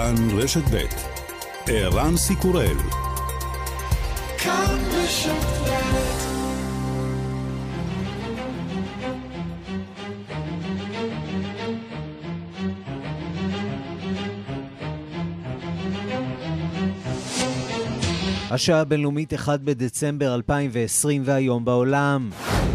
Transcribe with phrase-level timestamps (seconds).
[0.00, 0.84] כאן רשת ב'
[1.66, 2.76] ערן סיקורל
[4.38, 5.32] כאן רשת
[18.50, 22.30] השעה הבינלאומית 1 בדצמבר 2020 והיום בעולם.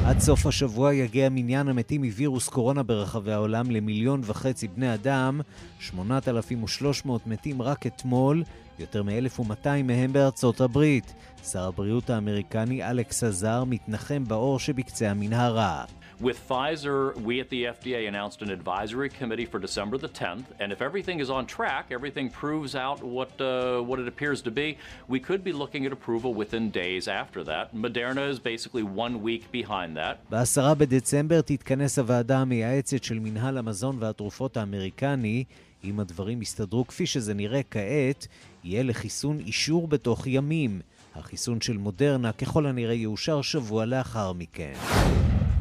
[0.05, 5.41] עד סוף השבוע יגיע מניין המתים מווירוס קורונה ברחבי העולם למיליון וחצי בני אדם,
[5.79, 8.44] 8,300 מתים רק אתמול,
[8.80, 11.13] יותר מ-1,200 מהם בארצות הברית.
[11.52, 15.86] שר הבריאות האמריקני אלכס עזר מתנחם באור שבקצה המנהרה.
[16.21, 20.71] With Pfizer, we at the FDA announced an advisory committee for December the 10th, and
[20.71, 24.77] if everything is on track, everything proves out what uh, what it appears to be,
[25.09, 27.75] we could be looking at approval within days after that.
[27.75, 30.15] Moderna is basically one week behind that.
[30.29, 35.43] ב-10 בדצמבר תתכנס הוועדה המייעצת של מנהל המזון והתרופות האמריקני.
[35.83, 38.27] אם הדברים יסתדרו כפי שזה נראה כעת,
[38.63, 40.81] יהיה לחיסון אישור בתוך ימים.
[41.16, 44.73] החיסון של מודרנה ככל הנראה יאושר שבוע לאחר מכן.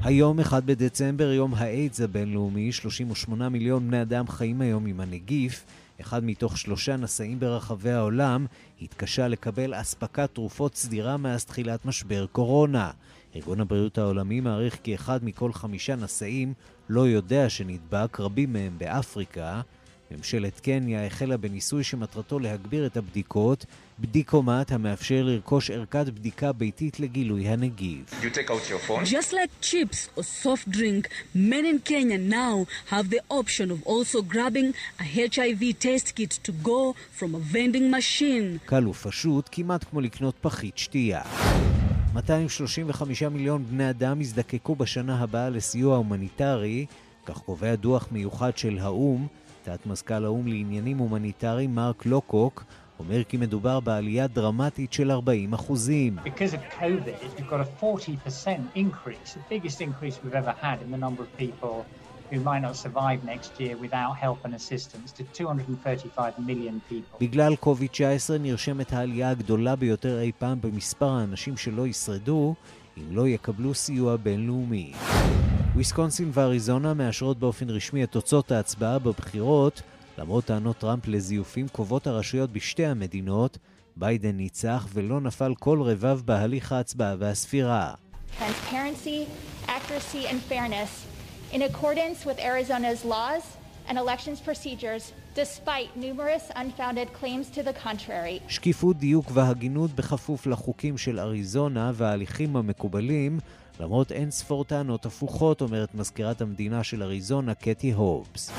[0.05, 5.64] היום, 1 בדצמבר, יום האיידס הבינלאומי, 38 מיליון בני אדם חיים היום עם הנגיף.
[6.00, 8.46] אחד מתוך שלושה נשאים ברחבי העולם
[8.83, 12.91] התקשה לקבל אספקת תרופות סדירה מאז תחילת משבר קורונה.
[13.36, 16.55] ארגון הבריאות העולמי מעריך כי אחד מכל חמישה נשאים
[16.89, 19.61] לא יודע שנדבק, רבים מהם באפריקה.
[20.10, 23.66] ממשלת קניה החלה בניסוי שמטרתו להגביר את הבדיקות,
[23.98, 28.24] בדיקומט המאפשר לרכוש ערכת בדיקה ביתית לגילוי הנגיף.
[29.05, 34.22] Just like chips or soft drink, men in Kenya now have the option of also
[34.22, 38.58] grabbing a HIV test kit to go from a vending machine.
[38.66, 41.22] קל ופשוט, כמעט כמו לקנות פחית שתייה.
[42.14, 46.86] 235 מיליון בני אדם יזדקקו בשנה הבאה לסיוע הומניטרי,
[47.27, 49.27] כך קובע דוח מיוחד של האו"ם,
[49.65, 52.65] תת מזכ"ל האו"ם לעניינים הומניטריים מרק לוקוק
[52.98, 56.17] אומר כי מדובר בעלייה דרמטית של 40 אחוזים.
[67.20, 72.55] בגלל קוביד-19 נרשמת העלייה הגדולה ביותר אי פעם במספר האנשים שלא ישרדו
[72.98, 74.92] אם לא יקבלו סיוע בינלאומי.
[75.74, 79.82] וויסקונסין ואריזונה מאשרות באופן רשמי את תוצאות ההצבעה בבחירות,
[80.18, 83.58] למרות טענות טראמפ לזיופים קובעות הרשויות בשתי המדינות,
[83.96, 87.94] ביידן ניצח ולא נפל כל רבב בהליך ההצבעה והספירה.
[88.38, 89.26] Transparency,
[89.66, 90.92] accuracy and fairness
[91.52, 93.44] in accordance with Arizona's laws
[93.89, 98.40] and elections procedures despite numerous unfounded claims to the contrary.
[98.48, 103.39] שקיפות, דיוק והגינות בכפוף לחוקים של אריזונה וההליכים המקובלים
[103.80, 108.50] למרות אין ספור טענות הפוכות, אומרת מזכירת המדינה של אריזונה, קטי הובס.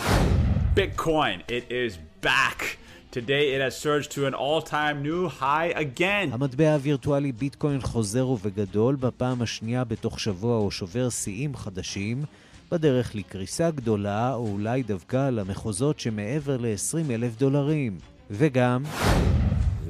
[0.75, 2.77] Bitcoin, it is back.
[3.11, 6.33] Today it has surged to an all-time new high again.
[6.33, 12.23] המטבע הווירטואלי ביטקוין חוזר ובגדול, בפעם השנייה בתוך שבוע הוא שובר שיאים חדשים,
[12.71, 17.97] בדרך לקריסה גדולה, או אולי דווקא למחוזות שמעבר ל-20 אלף דולרים.
[18.31, 18.83] וגם...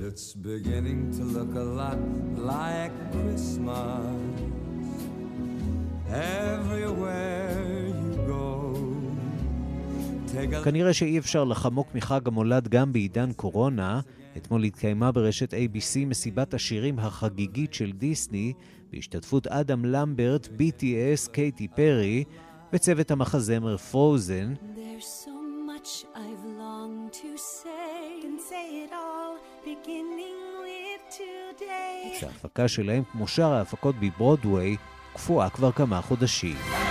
[0.08, 2.00] It's beginning to look a lot
[2.38, 4.06] like Christmas.
[10.63, 14.02] כנראה שאי אפשר לחמוק מחג המולד גם בעידן קורונה.
[14.38, 18.53] אתמול התקיימה ברשת ABC מסיבת השירים החגיגית של דיסני,
[18.92, 22.24] בהשתתפות אדם למברט, BTS, קייטי פרי,
[22.75, 24.53] וצוות המחזמר פרוזן.
[32.19, 34.75] שההפקה שלהם, כמו שאר ההפקות בברודוויי,
[35.13, 36.84] קפואה כבר כמה חודשים.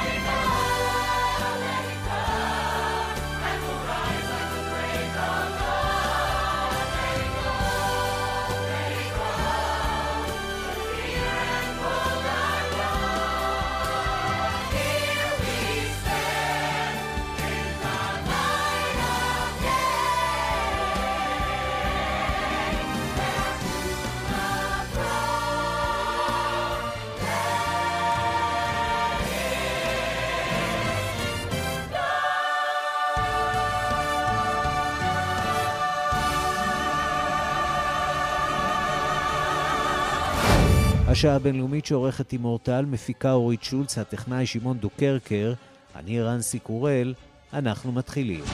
[41.15, 45.53] השעה הבינלאומית שעורכת ענבר טל, מפיקה אורית שולץ, הטכנאי שמעון דוקרקר,
[45.97, 47.15] אני ערן סיקורל,
[47.53, 48.45] אנחנו מתחילים.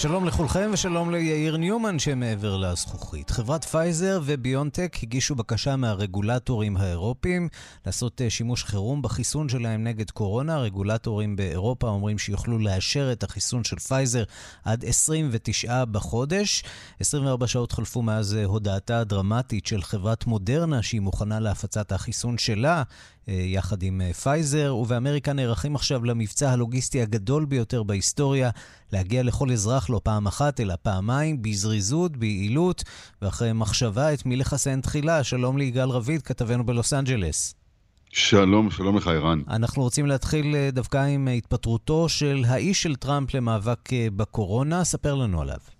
[0.00, 3.30] שלום לכולכם ושלום ליאיר ניומן שמעבר לזכוכית.
[3.30, 7.48] חברת פייזר וביונטק הגישו בקשה מהרגולטורים האירופיים
[7.86, 10.54] לעשות אה, שימוש חירום בחיסון שלהם נגד קורונה.
[10.54, 14.24] הרגולטורים באירופה אומרים שיוכלו לאשר את החיסון של פייזר
[14.64, 16.62] עד 29 בחודש.
[17.00, 22.82] 24 שעות חלפו מאז אה, הודעתה הדרמטית של חברת מודרנה שהיא מוכנה להפצת החיסון שלה
[23.32, 28.50] יחד עם אה, פייזר, ובאמריקה נערכים עכשיו למבצע הלוגיסטי הגדול ביותר בהיסטוריה,
[28.92, 32.84] להגיע לכל אזרח לא פעם אחת, אלא פעמיים, בזריזות, ביעילות,
[33.22, 35.24] ואחרי מחשבה את מי לחסן תחילה.
[35.24, 37.54] שלום ליגאל רביד, כתבנו בלוס אנג'לס.
[38.12, 39.42] שלום, שלום לך, ערן.
[39.48, 44.84] אנחנו רוצים להתחיל אה, דווקא עם התפטרותו של האיש של טראמפ למאבק בקורונה.
[44.84, 45.79] ספר לנו עליו.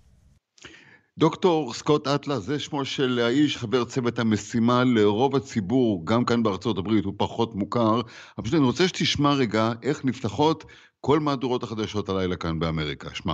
[1.17, 6.77] דוקטור סקוט אטלס, זה שמו של האיש, חבר צוות המשימה לרוב הציבור, גם כאן בארצות
[6.77, 8.01] הברית הוא פחות מוכר.
[8.37, 10.65] אבל פשוט אני רוצה שתשמע רגע איך נפתחות
[10.99, 13.15] כל מהדורות החדשות הלילה כאן באמריקה.
[13.15, 13.33] שמע.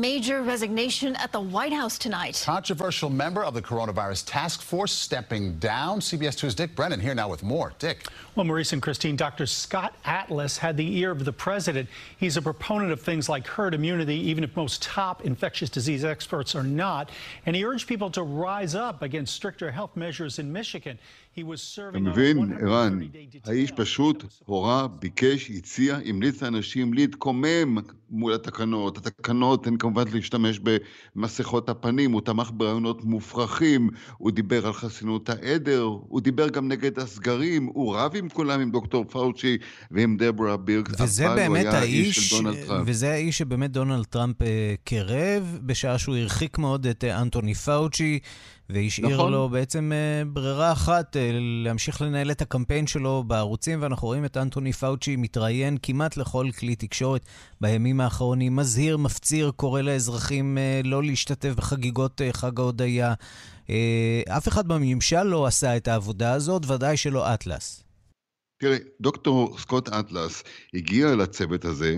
[0.00, 2.42] Major resignation at the White House tonight.
[2.46, 6.00] Controversial member of the coronavirus task force stepping down.
[6.00, 7.74] CBS 2's Dick Brennan here now with more.
[7.78, 8.06] Dick.
[8.34, 9.44] Well, Maurice and Christine, Dr.
[9.44, 11.86] Scott Atlas had the ear of the president.
[12.16, 16.54] He's a proponent of things like herd immunity, even if most top infectious disease experts
[16.54, 17.10] are not.
[17.44, 20.98] And he urged people to rise up against stricter health measures in Michigan.
[21.38, 22.98] אתה מבין, ערן,
[23.44, 27.78] האיש פשוט הורה, ביקש, הציע, המליץ לאנשים להתקומם
[28.10, 28.98] מול התקנות.
[28.98, 30.59] התקנות הן כמובן להשתמש
[31.15, 36.99] במסכות הפנים, הוא תמך ברעיונות מופרכים, הוא דיבר על חסינות העדר, הוא דיבר גם נגד
[36.99, 39.57] הסגרים, הוא רב עם כולם, עם דוקטור פאוצ'י
[39.91, 42.33] ועם דברה בירקס, וזה באמת האיש,
[42.85, 48.19] וזה האיש שבאמת דונלד טראמפ אה, קרב, בשעה שהוא הרחיק מאוד את אה, אנטוני פאוצ'י.
[48.69, 49.31] והשאיר נכון.
[49.31, 51.19] לו בעצם uh, ברירה אחת, uh,
[51.63, 56.75] להמשיך לנהל את הקמפיין שלו בערוצים, ואנחנו רואים את אנטוני פאוצ'י מתראיין כמעט לכל כלי
[56.75, 57.21] תקשורת
[57.61, 63.13] בימים האחרונים, מזהיר, מפציר, קורא לאזרחים uh, לא להשתתף בחגיגות חג ההודיה.
[64.29, 67.84] אף אחד בממשל לא עשה את העבודה הזאת, ודאי שלא אטלס.
[68.57, 70.43] תראה, דוקטור סקוט אטלס
[70.73, 71.95] הגיע לצוות הזה,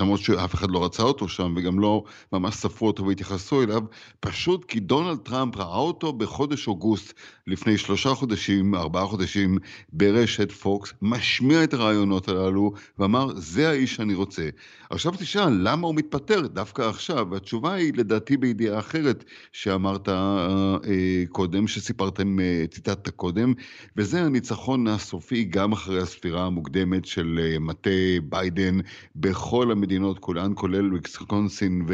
[0.00, 3.82] למרות שאף אחד לא רצה אותו שם וגם לא ממש ספרו אותו והתייחסו אליו,
[4.20, 7.12] פשוט כי דונלד טראמפ ראה אותו בחודש אוגוסט
[7.48, 9.58] לפני שלושה חודשים, ארבעה חודשים,
[9.92, 14.48] ברשת פוקס, משמיע את הרעיונות הללו ואמר, זה האיש שאני רוצה.
[14.90, 17.26] עכשיו תשאל, למה הוא מתפטר דווקא עכשיו?
[17.30, 23.52] והתשובה היא לדעתי בידיעה אחרת שאמרת אה, קודם, שסיפרתם, אה, ציטטת קודם,
[23.96, 27.90] וזה הניצחון הסופי גם אחרי הספירה המוקדמת של אה, מטה
[28.28, 28.78] ביידן
[29.16, 31.86] בכל המדינות כולן, כולל וויסקונסין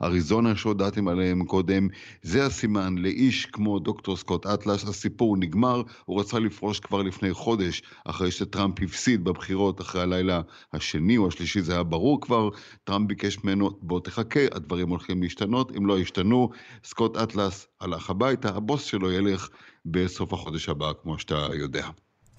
[0.00, 1.88] ואריזונה שהודעתם עליהם קודם.
[2.22, 7.82] זה הסימן לאיש כמו דוקטור סקוט אטלס, הסיפור נגמר, הוא רצה לפרוש כבר לפני חודש,
[8.04, 10.40] אחרי שטראמפ הפסיד בבחירות אחרי הלילה
[10.72, 12.48] השני או השלישי, זה היה ברור כבר.
[12.84, 16.50] טראמפ ביקש ממנו, בוא תחכה, הדברים הולכים להשתנות, אם לא ישתנו,
[16.84, 19.48] סקוט אטלס הלך הביתה, הבוס שלו ילך
[19.84, 21.88] בסוף החודש הבא, כמו שאתה יודע.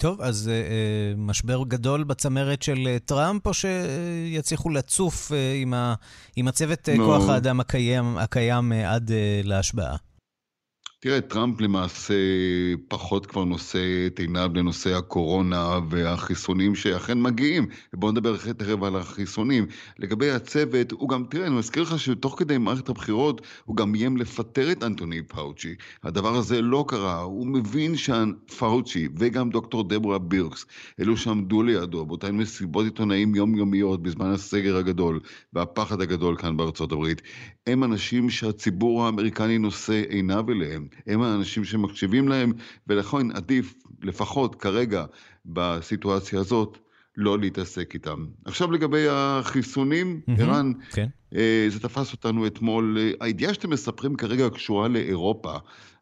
[0.02, 5.94] טוב, אז uh, משבר גדול בצמרת של uh, טראמפ, או שיצליחו לצוף uh, עם, ה,
[6.36, 7.02] עם הצוות uh, no.
[7.02, 9.96] כוח האדם הקיים, הקיים uh, עד uh, להשבעה?
[11.04, 12.14] תראה, טראמפ למעשה
[12.88, 17.68] פחות כבר נושא את עיניו לנושא הקורונה והחיסונים שאכן מגיעים.
[17.94, 19.66] בואו נדבר אחרי תכף על החיסונים.
[20.00, 24.18] לגבי הצוות, הוא גם, תראה, אני מזכיר לך שתוך כדי מערכת הבחירות, הוא גם איים
[24.18, 25.76] לפטר את אנטוני פאוצ'י.
[26.04, 27.22] הדבר הזה לא קרה.
[27.22, 30.66] הוא מבין שפאוצ'י וגם דוקטור דברה בירקס,
[31.00, 35.20] אלו שעמדו לידו באותן מסיבות עיתונאים יומיומיות בזמן הסגר הגדול
[35.54, 37.22] והפחד הגדול כאן בארצות הברית,
[37.68, 40.91] הם אנשים שהציבור האמריקני נושא עיניו אליהם.
[41.08, 42.54] הם האנשים שמקשיבים להם,
[42.88, 45.06] ולכן עדיף, לפחות כרגע,
[45.46, 46.78] בסיטואציה הזאת,
[47.18, 48.26] לא להתעסק איתם.
[48.46, 51.08] עכשיו לגבי החיסונים, mm-hmm, ערן, כן.
[51.36, 52.98] אה, זה תפס אותנו אתמול.
[53.20, 55.58] הידיעה שאתם מספרים כרגע קשורה לאירופה.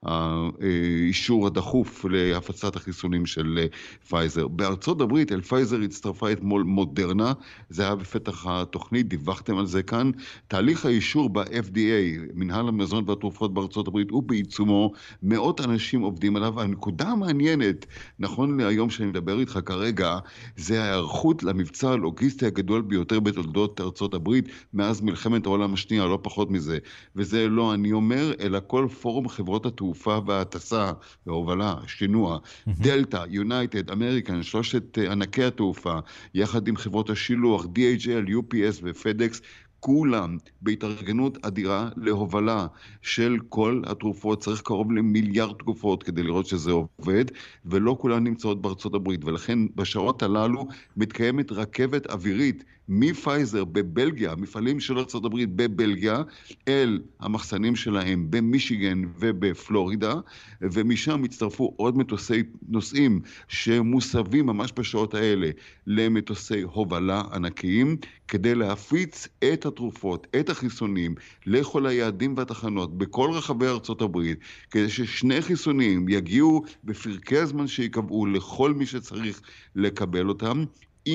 [0.06, 3.66] האישור הדחוף להפצת החיסונים של
[4.10, 4.48] פייזר.
[4.48, 7.34] בארצות הברית אל פייזר הצטרפה אתמול מודרנה,
[7.70, 10.12] זה היה בפתח התוכנית, דיווחתם על זה כאן.
[10.48, 14.92] תהליך האישור ב-FDA, מנהל המזון והתרופות בארצות הברית, הוא בעיצומו,
[15.24, 16.62] מאות אנשים עובדים עליו.
[16.62, 17.86] הנקודה המעניינת,
[18.20, 20.18] נכון להיום שאני מדבר איתך כרגע,
[20.58, 26.52] זה ההיערכות למבצע הלוגיסטי הגדול ביותר בתולדות ארצות הברית מאז מלחמת העולם השנייה, לא פחות
[26.52, 26.78] מזה.
[27.16, 29.89] וזה לא אני אומר, אלא כל פורום חברות התעופה.
[29.90, 30.92] התעופה וההטסה
[31.26, 36.00] וההובלה, שינוע, דלתא, יונייטד, אמריקן, שלושת אה, ענקי התעופה,
[36.34, 39.42] יחד עם חברות השילוח, DHL, UPS ופדקס,
[39.80, 42.68] כולם בהתארגנות אדירה להובלה
[43.02, 47.26] של כל התרופות, צריך קרוב למיליארד תרופות כדי לראות שזה עובד,
[47.66, 50.68] ולא כולן נמצאות בארצות הברית, ולכן בשעות הללו
[50.98, 56.22] מתקיימת רכבת אווירית מפייזר בבלגיה, מפעלים של ארה"ב בבלגיה,
[56.68, 60.14] אל המחסנים שלהם במישיגן ובפלורידה,
[60.62, 65.50] ומשם הצטרפו עוד מטוסי נוסעים שמוסבים ממש בשעות האלה
[65.88, 71.16] למטוסי הובלה ענקיים, כדי להפיץ את התרופות, את החיסונים,
[71.46, 73.68] לכל היעדים והתחנות בכל רחבי
[74.02, 74.40] הברית,
[74.72, 79.42] כדי ששני חיסונים יגיעו בפרקי הזמן שייקבעו לכל מי שצריך
[79.76, 80.64] לקבל אותם,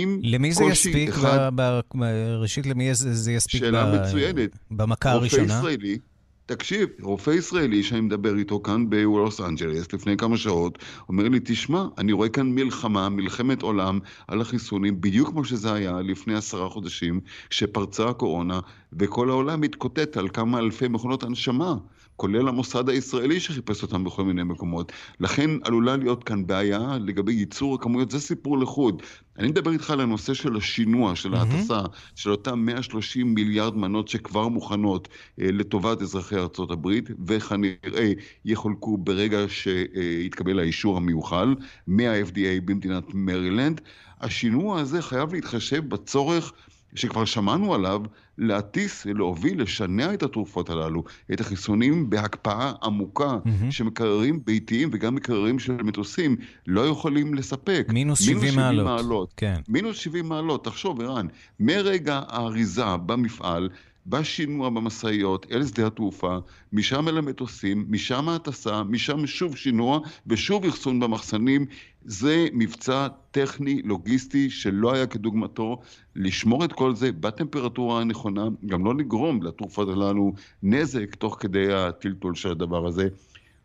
[0.03, 1.09] עם למי זה יספיק?
[1.09, 1.51] אחד...
[1.55, 2.03] ב, ב,
[2.41, 4.59] ראשית, למי זה, זה יספיק שאלה ב, מצוינת.
[4.71, 5.43] במכה הראשונה?
[5.43, 5.99] רופא ישראלי,
[6.47, 11.85] תקשיב, רופא ישראלי שאני מדבר איתו כאן בלוס אנג'לס לפני כמה שעות, אומר לי, תשמע,
[11.99, 13.99] אני רואה כאן מלחמה, מלחמת עולם
[14.29, 17.21] על החיסונים, בדיוק כמו שזה היה לפני עשרה חודשים,
[17.51, 18.61] כשפרצה הקורונה,
[18.93, 21.75] וכל העולם מתקוטט על כמה אלפי מכונות הנשמה.
[22.17, 24.93] כולל המוסד הישראלי שחיפש אותם בכל מיני מקומות.
[25.21, 29.03] לכן עלולה להיות כאן בעיה לגבי ייצור הכמויות, זה סיפור לחוד.
[29.39, 32.13] אני מדבר איתך על הנושא של השינוע, של ההטסה, mm-hmm.
[32.15, 35.09] של אותם 130 מיליארד מנות שכבר מוכנות
[35.41, 38.13] אה, לטובת אזרחי ארצות הברית, וכנראה
[38.45, 41.55] יחולקו ברגע שיתקבל האישור המיוחל
[41.87, 43.81] מה-FDA במדינת מרילנד.
[44.21, 46.53] השינוע הזה חייב להתחשב בצורך
[46.95, 48.01] שכבר שמענו עליו,
[48.39, 53.71] להטיס, להוביל, לשנע את התרופות הללו, את החיסונים בהקפאה עמוקה, mm-hmm.
[53.71, 56.37] שמקררים ביתיים וגם מקררים של מטוסים
[56.67, 57.87] לא יכולים לספק.
[57.89, 58.85] מינוס 70, 70 מעלות.
[58.87, 59.35] מעלות.
[59.37, 59.61] כן.
[59.69, 61.27] מינוס 70 מעלות, תחשוב, ערן,
[61.61, 63.69] מרגע האריזה במפעל,
[64.07, 66.39] בשינוע במשאיות אל שדה התעופה,
[66.73, 71.67] משם אל המטוסים, משם ההטסה, משם שוב שינוע ושוב אחסון במחסנים.
[72.05, 75.81] זה מבצע טכני, לוגיסטי, שלא היה כדוגמתו.
[76.17, 80.33] לשמור את כל זה בטמפרטורה הנכונה, גם לא לגרום לתרופות הללו
[80.63, 83.09] נזק תוך כדי הטלטול של הדבר הזה.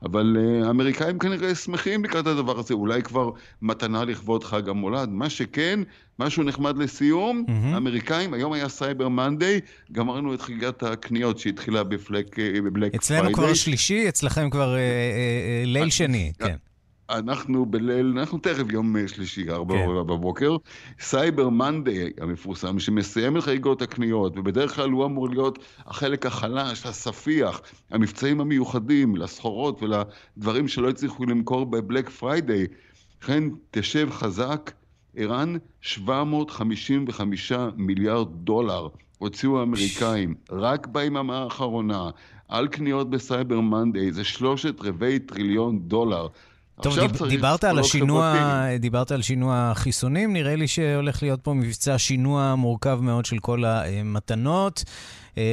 [0.03, 5.09] אבל uh, האמריקאים כנראה שמחים לקראת הדבר הזה, אולי כבר מתנה לכבוד חג המולד.
[5.09, 5.79] מה שכן,
[6.19, 7.51] משהו נחמד לסיום, mm-hmm.
[7.73, 9.59] האמריקאים, היום היה Cyber Monday,
[9.91, 12.89] גמרנו את חגיגת הקניות שהתחילה ב Black Friday.
[12.93, 16.55] אה, אצלנו כבר שלישי, אצלכם כבר uh, uh, ליל שני, כן.
[17.09, 19.87] אנחנו בליל, אנחנו תכף יום שלישי, ארבע כן.
[19.87, 20.57] בבוקר,
[20.99, 27.61] Cyber Monday המפורסם, שמסיים את חגיגות הקניות, ובדרך כלל הוא אמור להיות החלק החלש, הספיח,
[27.91, 32.67] המבצעים המיוחדים לסחורות ולדברים שלא הצליחו למכור ב Black Friday.
[33.21, 34.71] לכן תשב חזק,
[35.15, 38.87] ערן, 755 מיליארד דולר
[39.17, 42.09] הוציאו האמריקאים רק ביממה האחרונה
[42.47, 46.27] על קניות ב Cyber Monday, זה שלושת רבעי טריליון דולר.
[46.81, 48.33] טוב, דיב, דיברת על השינוע,
[48.79, 53.65] דיברת על שינוע חיסונים, נראה לי שהולך להיות פה מבצע שינוע מורכב מאוד של כל
[53.65, 54.83] המתנות.
[55.37, 55.43] אה,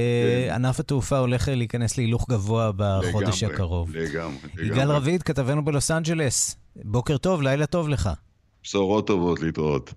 [0.49, 0.55] כן.
[0.55, 3.91] ענף התעופה הולך להיכנס להילוך גבוה בחודש לגמרי, הקרוב.
[3.97, 4.67] לגמרי, לגמרי.
[4.67, 8.11] יגאל רביד, כתבנו בלוס אנג'לס, בוקר טוב, לילה טוב לך.
[8.63, 9.95] בשורות טובות להתראות.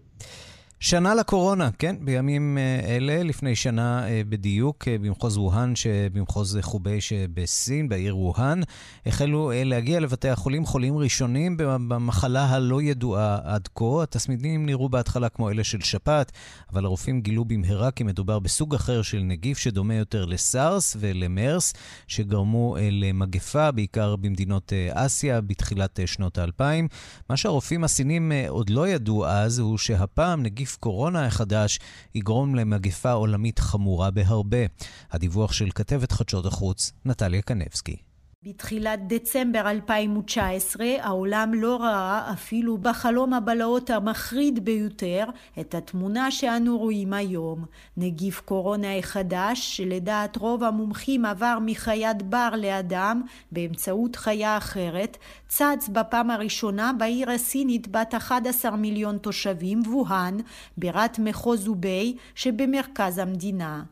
[0.81, 5.73] שנה לקורונה, כן, בימים אה, אלה, לפני שנה אה, בדיוק, אה, במחוז ווהאן,
[6.13, 8.61] במחוז חובי שבסין, בעיר ווהאן,
[9.05, 14.03] החלו להגיע לבתי החולים חולים ראשונים במחלה הלא ידועה עד כה.
[14.03, 16.31] התסמינים נראו בהתחלה כמו אלה של שפעת,
[16.73, 21.73] אבל הרופאים גילו במהרה כי מדובר בסוג אחר של נגיף שדומה יותר לסארס ולמרס,
[22.07, 26.87] שגרמו למגפה, בעיקר במדינות אסיה, בתחילת שנות האלפיים.
[27.29, 31.79] מה שהרופאים הסינים עוד לא ידעו אז, הוא שהפעם נגיף נגיף קורונה החדש
[32.15, 34.65] יגרום למגפה עולמית חמורה בהרבה.
[35.11, 38.08] הדיווח של כתבת חדשות החוץ, נטליה קנבסקי.
[38.43, 45.23] בתחילת דצמבר 2019 העולם לא ראה אפילו בחלום הבלהות המחריד ביותר
[45.59, 47.65] את התמונה שאנו רואים היום.
[47.97, 55.17] נגיף קורונה החדש שלדעת רוב המומחים עבר מחיית בר לאדם באמצעות חיה אחרת
[55.47, 60.37] צץ בפעם הראשונה בעיר הסינית בת 11 מיליון תושבים ווהאן
[60.77, 63.83] בירת מחוז אוביי שבמרכז המדינה.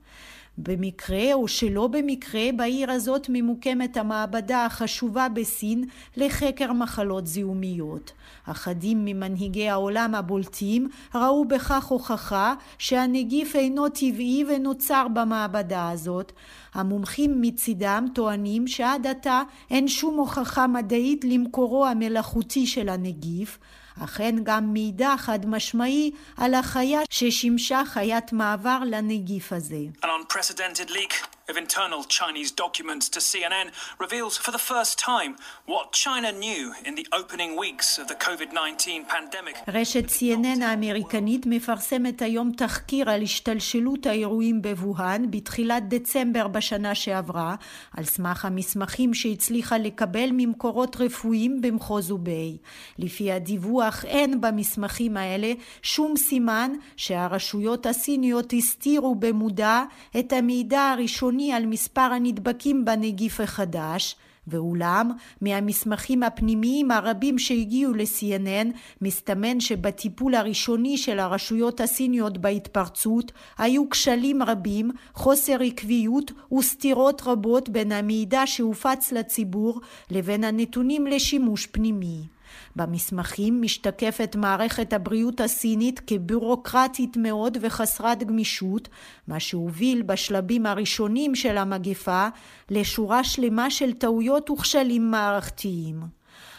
[0.57, 5.83] במקרה או שלא במקרה בעיר הזאת ממוקמת המעבדה החשובה בסין
[6.17, 8.11] לחקר מחלות זיהומיות.
[8.45, 16.31] אחדים ממנהיגי העולם הבולטים ראו בכך הוכחה שהנגיף אינו טבעי ונוצר במעבדה הזאת.
[16.73, 23.59] המומחים מצידם טוענים שעד עתה אין שום הוכחה מדעית למקורו המלאכותי של הנגיף.
[24.03, 29.81] אכן גם מידע חד משמעי על החיה ששימשה חיית מעבר לנגיף הזה.
[30.03, 33.67] An unprecedented leak of internal Chinese documents to CNN
[34.05, 35.31] reveals for the first time
[35.65, 39.55] what China knew in the opening weeks of the COVID-19 pandemic.
[39.67, 47.55] רשת CNN האמריקנית מפרסמת היום תחקיר על השתלשלות האירועים בווהאן בתחילת דצמבר בשנה שעברה,
[47.97, 52.57] על סמך המסמכים שהצליחה לקבל ממקורות רפואיים במחוז הוביי.
[52.99, 59.83] לפי הדיווח אין במסמכים האלה שום סימן שהרשויות הסיניות הסתירו במודע
[60.19, 64.15] את המידע הראשוני ראשוני על מספר הנדבקים בנגיף החדש,
[64.47, 68.67] ואולם, מהמסמכים הפנימיים הרבים שהגיעו ל-CNN,
[69.01, 77.91] מסתמן שבטיפול הראשוני של הרשויות הסיניות בהתפרצות היו כשלים רבים, חוסר עקביות וסתירות רבות בין
[77.91, 82.36] המידע שהופץ לציבור לבין הנתונים לשימוש פנימי.
[82.77, 88.89] במסמכים משתקפת מערכת הבריאות הסינית כבירוקרטית מאוד וחסרת גמישות,
[89.27, 92.27] מה שהוביל בשלבים הראשונים של המגפה
[92.69, 96.01] לשורה שלמה של טעויות וכשלים מערכתיים.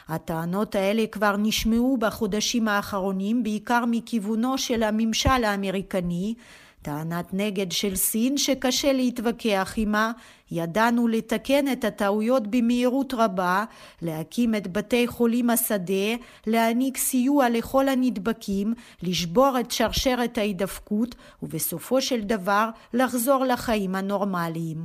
[0.09, 6.35] הטענות האלה כבר נשמעו בחודשים האחרונים בעיקר מכיוונו של הממשל האמריקני
[6.83, 10.13] טענת נגד של סין שקשה להתווכח עימה,
[10.51, 13.65] ידענו לתקן את הטעויות במהירות רבה,
[14.03, 16.15] להקים את בתי חולים השדה,
[16.47, 24.85] להעניק סיוע לכל הנדבקים, לשבור את שרשרת ההידפקות, ובסופו של דבר לחזור לחיים הנורמליים.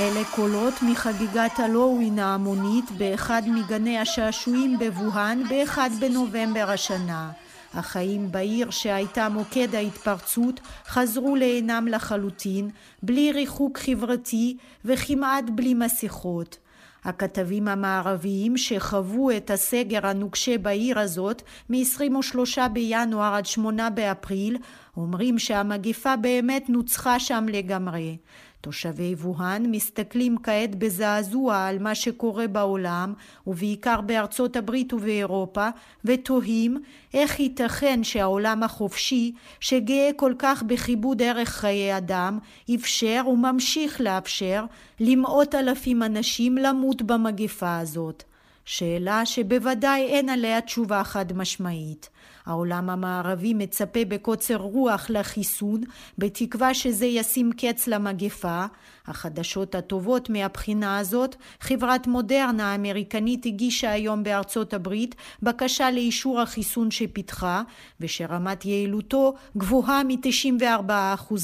[0.00, 7.30] אלה קולות מחגיגת הלואוין ההמונית באחד מגני השעשועים בווהאן ב-1 בנובמבר השנה.
[7.74, 12.70] החיים בעיר שהייתה מוקד ההתפרצות חזרו לעינם לחלוטין,
[13.02, 16.58] בלי ריחוק חברתי וכמעט בלי מסכות.
[17.04, 24.56] הכתבים המערביים שחוו את הסגר הנוקשה בעיר הזאת מ-23 בינואר עד 8 באפריל
[24.96, 28.16] אומרים שהמגפה באמת נוצחה שם לגמרי.
[28.60, 33.14] תושבי ווהאן מסתכלים כעת בזעזוע על מה שקורה בעולם
[33.46, 35.68] ובעיקר בארצות הברית ובאירופה
[36.04, 36.82] ותוהים
[37.14, 42.38] איך ייתכן שהעולם החופשי שגאה כל כך בכיבוד ערך חיי אדם
[42.74, 44.64] אפשר וממשיך לאפשר
[45.00, 48.22] למאות אלפים אנשים למות במגפה הזאת
[48.64, 52.08] שאלה שבוודאי אין עליה תשובה חד משמעית.
[52.48, 55.80] העולם המערבי מצפה בקוצר רוח לחיסון,
[56.18, 58.64] בתקווה שזה ישים קץ למגפה.
[59.06, 67.62] החדשות הטובות מהבחינה הזאת, חברת מודרנה האמריקנית הגישה היום בארצות הברית בקשה לאישור החיסון שפיתחה,
[68.00, 71.34] ושרמת יעילותו גבוהה מ-94%.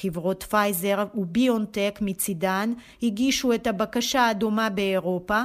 [0.00, 5.42] חברות פייזר וביונטק מצידן הגישו את הבקשה הדומה באירופה,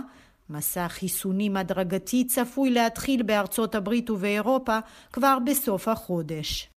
[0.49, 4.77] מסע חיסונים הדרגתי צפוי להתחיל בארצות הברית ובאירופה
[5.13, 6.69] כבר בסוף החודש.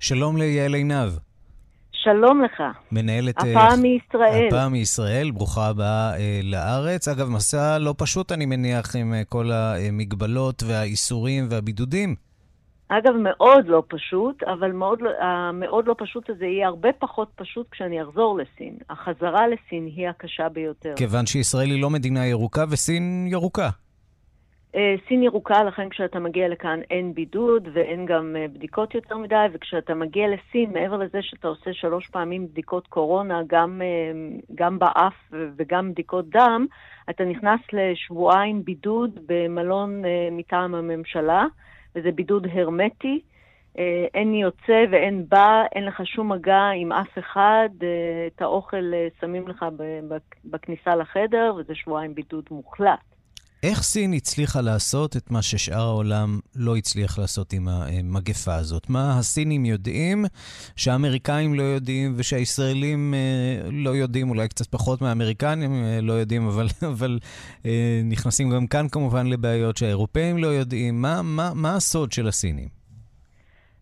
[0.00, 1.10] שלום ליעל עינב.
[1.92, 2.62] שלום לך.
[2.92, 3.38] מנהלת...
[3.38, 4.46] הפעם אה, מישראל.
[4.48, 7.08] הפעם מישראל, ברוכה הבאה אה, לארץ.
[7.08, 12.14] אגב, מסע לא פשוט, אני מניח, עם אה, כל המגבלות והאיסורים והבידודים.
[12.98, 17.66] אגב, מאוד לא פשוט, אבל מאוד, לא, המאוד לא פשוט הזה יהיה הרבה פחות פשוט
[17.70, 18.78] כשאני אחזור לסין.
[18.90, 20.94] החזרה לסין היא הקשה ביותר.
[20.96, 23.68] כיוון שישראל היא לא מדינה ירוקה וסין ירוקה.
[24.74, 29.46] אה, סין ירוקה, לכן כשאתה מגיע לכאן אין בידוד ואין גם אה, בדיקות יותר מדי,
[29.52, 35.14] וכשאתה מגיע לסין, מעבר לזה שאתה עושה שלוש פעמים בדיקות קורונה, גם, אה, גם באף
[35.56, 36.66] וגם בדיקות דם,
[37.10, 40.02] אתה נכנס לשבועיים בידוד במלון
[40.32, 41.44] מטעם הממשלה.
[41.96, 43.20] וזה בידוד הרמטי.
[43.78, 48.94] אה, אין יוצא ואין בא, אין לך שום מגע עם אף אחד, אה, את האוכל
[48.94, 49.64] אה, שמים לך
[50.44, 53.13] בכניסה לחדר, וזה שבועיים בידוד מוחלט.
[53.64, 58.90] איך סין הצליחה לעשות את מה ששאר העולם לא הצליח לעשות עם המגפה הזאת?
[58.90, 60.24] מה הסינים יודעים
[60.76, 63.14] שהאמריקאים לא יודעים ושהישראלים
[63.72, 67.18] לא יודעים, אולי קצת פחות מהאמריקנים לא יודעים, אבל, אבל
[68.04, 71.02] נכנסים גם כאן כמובן לבעיות שהאירופאים לא יודעים.
[71.02, 72.83] מה, מה, מה הסוד של הסינים?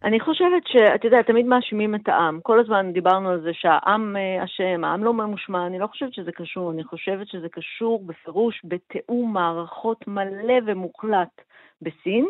[0.05, 2.41] אני חושבת שאת יודעת, תמיד מאשימים את העם.
[2.43, 6.33] כל הזמן דיברנו על זה שהעם אה, אשם, העם לא ממושמע, אני לא חושבת שזה
[6.33, 11.41] קשור, אני חושבת שזה קשור בפירוש בתיאום מערכות מלא ומוחלט
[11.83, 12.27] בסין,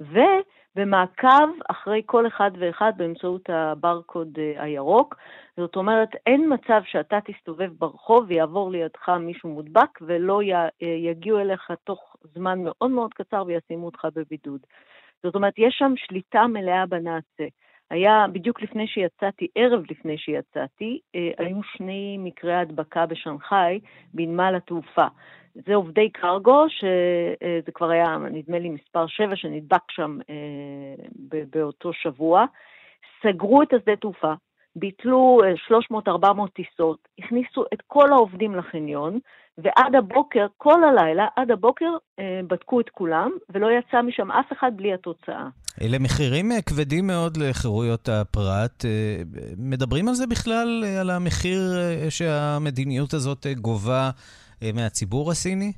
[0.00, 5.16] ובמעקב אחרי כל אחד ואחד באמצעות הברקוד אה, הירוק.
[5.56, 11.72] זאת אומרת, אין מצב שאתה תסתובב ברחוב ויעבור לידך מישהו מודבק ולא אה, יגיעו אליך
[11.84, 14.60] תוך זמן מאוד מאוד קצר וישימו אותך בבידוד.
[15.22, 17.46] זאת אומרת, יש שם שליטה מלאה בנאצה.
[17.90, 23.80] היה, בדיוק לפני שיצאתי, ערב לפני שיצאתי, אה, היו שני מקרי הדבקה בשנגחאי
[24.14, 25.06] בנמל התעופה.
[25.54, 31.04] זה עובדי קרגו, שזה כבר היה, נדמה לי, מספר 7 שנדבק שם אה,
[31.50, 32.44] באותו שבוע.
[33.22, 34.32] סגרו את השדה תעופה,
[34.76, 35.40] ביטלו
[35.92, 39.18] 300-400 אה, טיסות, הכניסו את כל העובדים לחניון,
[39.62, 44.72] ועד הבוקר, כל הלילה, עד הבוקר, אה, בדקו את כולם, ולא יצא משם אף אחד
[44.76, 45.46] בלי התוצאה.
[45.82, 48.84] אלה מחירים אה, כבדים מאוד לחירויות הפרט.
[49.58, 51.60] מדברים על זה בכלל, על המחיר
[52.08, 54.10] שהמדיניות הזאת גובה
[54.74, 55.72] מהציבור הסיני?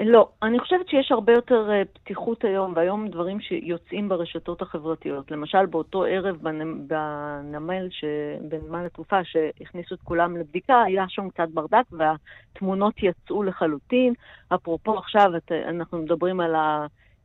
[0.00, 5.30] לא, אני חושבת שיש הרבה יותר אה, פתיחות היום, והיום דברים שיוצאים ברשתות החברתיות.
[5.30, 8.04] למשל, באותו ערב בנמל, ש...
[8.40, 14.14] בנמל התעופה, שהכניסו את כולם לבדיקה, היה שם קצת ברדק והתמונות יצאו לחלוטין.
[14.54, 15.30] אפרופו עכשיו,
[15.68, 16.54] אנחנו מדברים על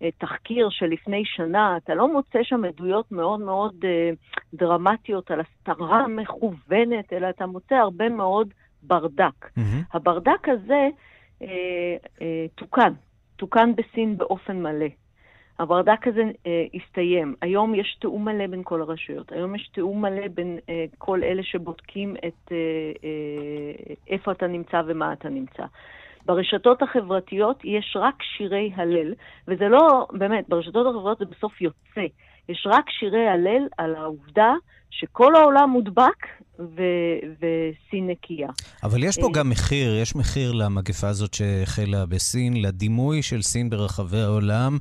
[0.02, 4.10] התחקיר של לפני שנה, אתה לא מוצא שם עדויות מאוד מאוד אה,
[4.54, 8.54] דרמטיות על הסתרה מכוונת, אלא אתה מוצא הרבה מאוד
[8.84, 9.46] ברדק.
[9.46, 9.62] Mm-hmm.
[9.94, 10.90] הברדק הזה...
[11.42, 11.48] אה,
[12.22, 12.94] אה, תוקן,
[13.36, 14.88] תוקן בסין באופן מלא.
[15.60, 17.36] הברדק הזה אה, הסתיים.
[17.42, 19.32] היום יש תיאום מלא בין כל הרשויות.
[19.32, 22.58] היום יש תיאום מלא בין אה, כל אלה שבודקים את אה,
[23.04, 25.64] אה, איפה אתה נמצא ומה אתה נמצא.
[26.26, 29.14] ברשתות החברתיות יש רק שירי הלל,
[29.48, 32.06] וזה לא, באמת, ברשתות החברתיות זה בסוף יוצא.
[32.50, 34.54] יש רק שירי הלל על העובדה
[34.90, 36.28] שכל העולם מודבק
[36.60, 38.50] וסין נקייה.
[38.84, 43.70] אבל יש פה אה, גם מחיר, יש מחיר למגפה הזאת שהחלה בסין, לדימוי של סין
[43.70, 44.78] ברחבי העולם.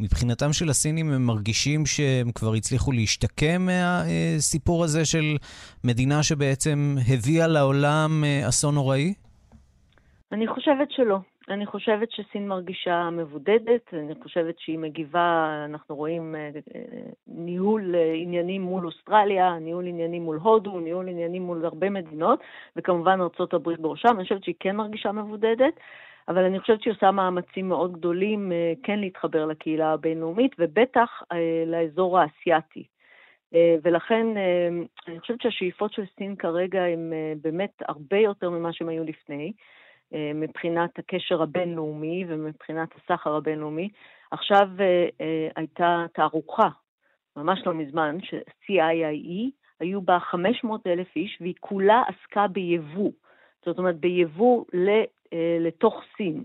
[0.00, 5.36] מבחינתם של הסינים הם מרגישים שהם כבר הצליחו להשתקם מהסיפור הזה של
[5.84, 9.14] מדינה שבעצם הביאה לעולם אה, אסון נוראי?
[10.32, 11.18] אני חושבת שלא.
[11.48, 16.80] אני חושבת שסין מרגישה מבודדת, אני חושבת שהיא מגיבה, אנחנו רואים אה, אה,
[17.26, 22.40] ניהול אה, עניינים מול אוסטרליה, ניהול עניינים מול הודו, ניהול עניינים מול הרבה מדינות,
[22.76, 25.74] וכמובן ארה"ב בראשם, אני חושבת שהיא כן מרגישה מבודדת.
[26.28, 31.22] אבל אני חושבת שהיא עושה מאמצים מאוד גדולים כן להתחבר לקהילה הבינלאומית, ובטח
[31.66, 32.84] לאזור האסייתי.
[33.82, 34.26] ולכן
[35.08, 39.52] אני חושבת שהשאיפות של סין כרגע הן באמת הרבה יותר ממה שהן היו לפני.
[40.14, 43.88] אה, מבחינת הקשר הבינלאומי ומבחינת הסחר הבינלאומי.
[44.30, 46.68] עכשיו אה, אה, הייתה תערוכה,
[47.36, 53.10] ממש לא מזמן, ש-CIIE, היו בה 500 אלף איש, והיא כולה עסקה ביבוא.
[53.66, 54.64] זאת אומרת, ביבוא
[55.60, 56.44] לתוך סין.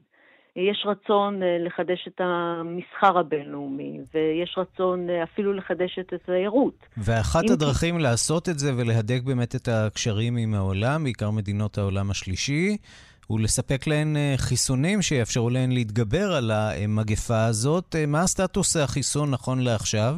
[0.56, 6.88] יש רצון לחדש את המסחר הבינלאומי, ויש רצון אפילו לחדש את התיירות.
[6.98, 8.04] ואחת הדרכים כי...
[8.04, 12.78] לעשות את זה ולהדק באמת את הקשרים עם העולם, בעיקר מדינות העולם השלישי,
[13.28, 17.96] הוא לספק להן אה, חיסונים שיאפשרו להן להתגבר על המגפה הזאת.
[17.96, 20.14] אה, מה הסטטוס החיסון נכון לעכשיו?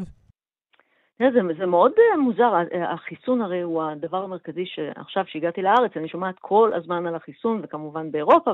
[1.19, 2.53] זה, זה מאוד אה, מוזר,
[2.93, 8.11] החיסון הרי הוא הדבר המרכזי שעכשיו שהגעתי לארץ, אני שומעת כל הזמן על החיסון, וכמובן
[8.11, 8.51] באירופה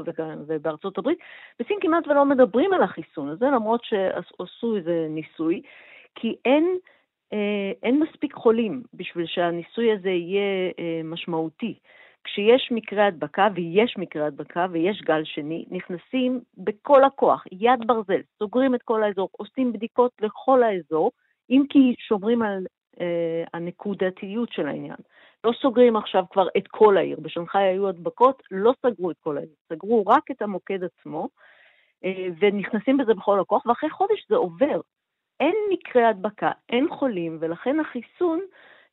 [0.47, 1.17] ובארצות הברית.
[1.59, 5.61] בסין כמעט ולא מדברים על החיסון הזה, למרות שעשו איזה ניסוי,
[6.15, 6.77] כי אין,
[7.83, 10.71] אין מספיק חולים בשביל שהניסוי הזה יהיה
[11.03, 11.75] משמעותי.
[12.23, 18.75] כשיש מקרה הדבקה, ויש מקרה הדבקה, ויש גל שני, נכנסים בכל הכוח, יד ברזל, סוגרים
[18.75, 21.11] את כל האזור, עושים בדיקות לכל האזור,
[21.49, 22.65] אם כי שומרים על
[23.01, 24.97] אה, הנקודתיות של העניין.
[25.43, 27.19] לא סוגרים עכשיו כבר את כל העיר.
[27.21, 31.27] בשנגחאי היו הדבקות, לא סגרו את כל העיר, סגרו רק את המוקד עצמו,
[32.03, 34.81] אה, ונכנסים בזה בכל הכוח, ואחרי חודש זה עובר.
[35.39, 38.39] אין מקרה הדבקה, אין חולים, ולכן החיסון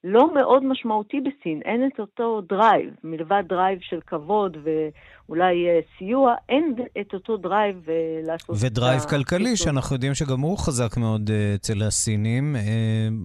[0.05, 6.35] לא מאוד משמעותי בסין, אין את אותו דרייב, מלבד דרייב של כבוד ואולי אה, סיוע,
[6.49, 8.67] אין את אותו דרייב uh, לעשות ה...
[8.67, 12.57] ודרייב כלכלי, שאנחנו יודעים שגם הוא חזק מאוד uh, אצל הסינים.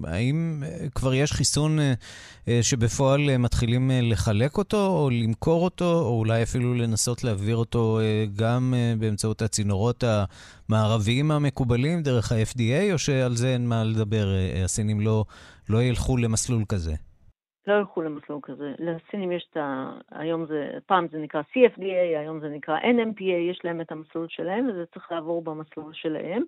[0.04, 0.64] האם
[0.96, 1.78] כבר יש חיסון
[2.62, 8.00] שבפועל מתחילים לחלק אותו, או למכור אותו, או אולי אפילו לנסות להעביר אותו
[8.36, 10.04] גם באמצעות הצינורות
[10.70, 15.26] המערביים המקובלים, דרך ה-FDA, או שעל זה אין מה לדבר, uh, הסינים לא...
[15.70, 16.92] לא ילכו למסלול כזה?
[17.68, 18.74] לא ילכו למסלול כזה.
[18.80, 19.92] לסינים יש את ה...
[20.12, 24.68] היום זה, פעם זה נקרא CFDA, היום זה נקרא NMPA, יש להם את המסלול שלהם,
[24.70, 26.44] וזה צריך לעבור במסלול שלהם.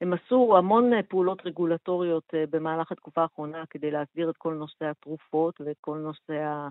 [0.00, 5.60] הם עשו המון פעולות רגולטוריות אה, במהלך התקופה האחרונה כדי להסדיר את כל נושא התרופות
[5.60, 6.68] ואת כל נושא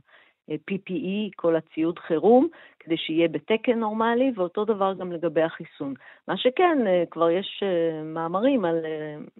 [0.49, 2.47] ה-PPE, כל הציוד חירום,
[2.79, 5.93] כדי שיהיה בתקן נורמלי, ואותו דבר גם לגבי החיסון.
[6.27, 8.75] מה שכן, אה, כבר יש אה, מאמרים על,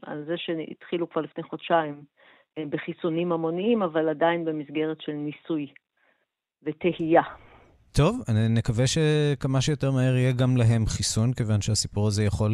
[0.01, 2.01] על זה שהתחילו כבר לפני חודשיים
[2.69, 5.67] בחיסונים המוניים, אבל עדיין במסגרת של ניסוי
[6.63, 7.21] ותהייה.
[7.91, 12.51] טוב, נקווה שכמה שיותר מהר יהיה גם להם חיסון, כיוון שהסיפור הזה יכול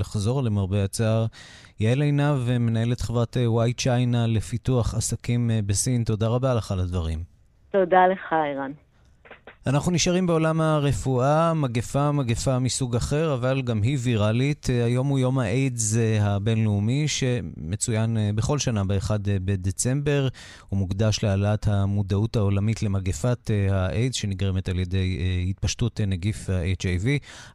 [0.00, 1.26] לחזור למרבה הצער.
[1.80, 7.35] יעל עינב, מנהלת חברת וואי צ'יינה לפיתוח עסקים בסין, תודה רבה לך על הדברים.
[7.76, 8.72] תודה לך, ערן.
[9.66, 14.66] אנחנו נשארים בעולם הרפואה, מגפה, מגפה מסוג אחר, אבל גם היא ויראלית.
[14.84, 20.28] היום הוא יום האיידס הבינלאומי, שמצוין אה, בכל שנה ב-1 אה, בדצמבר.
[20.68, 25.18] הוא מוקדש להעלאת המודעות העולמית למגפת אה, האיידס, שנגרמת על ידי
[25.50, 27.06] התפשטות נגיף ה-HIV.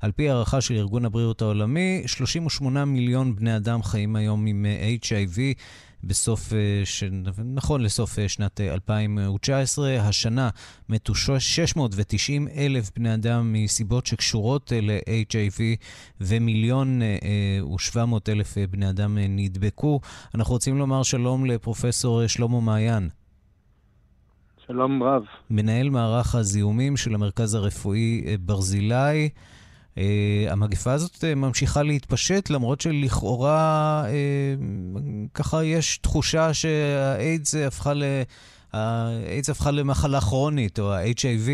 [0.02, 4.66] על פי הערכה של ארגון הבריאות העולמי, 38 מיליון בני אדם חיים היום עם
[5.02, 5.40] HIV.
[6.04, 7.04] בסוף, אה, ש...
[7.46, 9.90] נכון לסוף אה, שנת 2019.
[9.90, 10.50] אה, השנה
[10.90, 15.62] מתו 690 אלף בני אדם מסיבות שקשורות ל-HIV
[16.22, 20.00] ומיליון ו-700 אלף בני אדם נדבקו.
[20.36, 23.10] אנחנו רוצים לומר שלום לפרופסור שלמה מעיין.
[24.68, 25.24] שלום רב.
[25.50, 29.30] מנהל מערך הזיהומים של המרכז הרפואי ברזילי.
[29.96, 34.10] Uh, המגפה הזאת uh, ממשיכה להתפשט, למרות שלכאורה uh,
[35.34, 38.04] ככה יש תחושה שהאיידס הפכה, ל...
[39.52, 41.50] הפכה למחלה כרונית, או ה-HIV.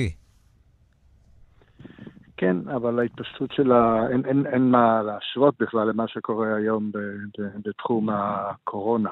[2.38, 7.68] כן, אבל ההתפשטות שלה, אין, אין, אין מה להשוות בכלל למה שקורה היום ב, ב,
[7.70, 9.10] בתחום הקורונה.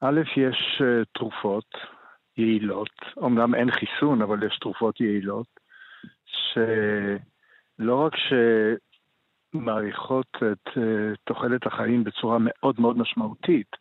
[0.00, 0.82] א', יש
[1.14, 1.70] תרופות
[2.36, 2.90] יעילות,
[3.24, 5.63] אמנם אין חיסון, אבל יש תרופות יעילות.
[6.52, 8.12] שלא רק
[9.54, 10.80] שמעריכות את uh,
[11.24, 13.76] תוחלת החיים בצורה מאוד מאוד משמעותית,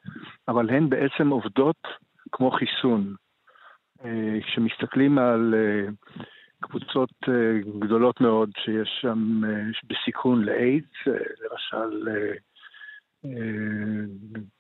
[0.48, 1.88] אבל הן בעצם עובדות
[2.32, 3.16] כמו חיסון.
[4.00, 4.06] Uh,
[4.44, 5.92] כשמסתכלים על uh,
[6.62, 7.14] קבוצות
[7.80, 9.42] גדולות מאוד שיש שם
[9.84, 11.08] בסיכון לאיידס,
[11.42, 12.10] למשל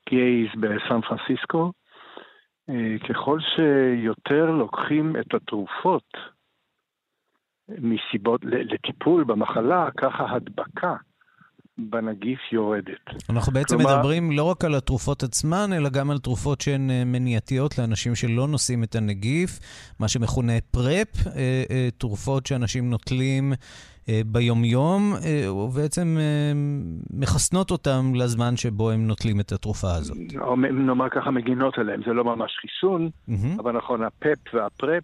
[0.10, 1.72] גייז בסן פרנסיסקו,
[3.10, 6.18] ככל שיותר לוקחים את התרופות
[7.70, 10.96] מסיבות, לטיפול במחלה, ככה הדבקה
[11.78, 13.00] בנגיף יורדת.
[13.30, 17.04] אנחנו בעצם כלומר, מדברים לא רק על התרופות עצמן, אלא גם על תרופות שהן אה,
[17.06, 19.60] מניעתיות לאנשים שלא נושאים את הנגיף,
[20.00, 23.54] מה שמכונה פרפ, אה, אה, תרופות שאנשים נוטלים
[24.26, 25.14] ביומיום,
[25.50, 26.18] ובעצם
[27.14, 30.18] מחסנות אותם לזמן שבו הם נוטלים את התרופה הזאת.
[30.40, 32.02] או נאמר ככה, מגינות עליהם.
[32.06, 33.62] זה לא ממש חיסון, mm-hmm.
[33.62, 35.04] אבל נכון, הפפ והפרפ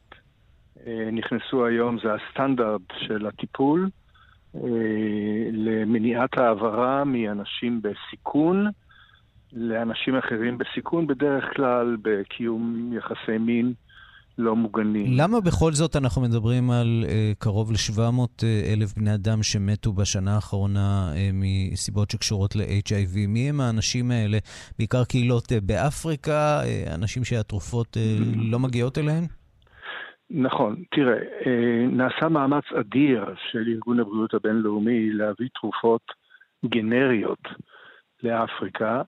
[1.11, 3.89] נכנסו היום, זה הסטנדרט של הטיפול
[4.55, 4.61] אה,
[5.53, 8.67] למניעת העברה מאנשים בסיכון
[9.53, 13.73] לאנשים אחרים בסיכון, בדרך כלל בקיום יחסי מין
[14.37, 15.13] לא מוגנים.
[15.13, 21.11] למה בכל זאת אנחנו מדברים על uh, קרוב ל-700 אלף בני אדם שמתו בשנה האחרונה
[21.13, 23.27] uh, מסיבות שקשורות ל-HIV?
[23.27, 24.37] מי הם האנשים האלה?
[24.77, 27.99] בעיקר קהילות uh, באפריקה, uh, אנשים שהתרופות uh,
[28.35, 29.38] לא מגיעות אליהם?
[30.31, 36.01] נכון, תראה, אה, נעשה מאמץ אדיר של ארגון הבריאות הבינלאומי להביא תרופות
[36.65, 37.47] גנריות
[38.23, 39.01] לאפריקה.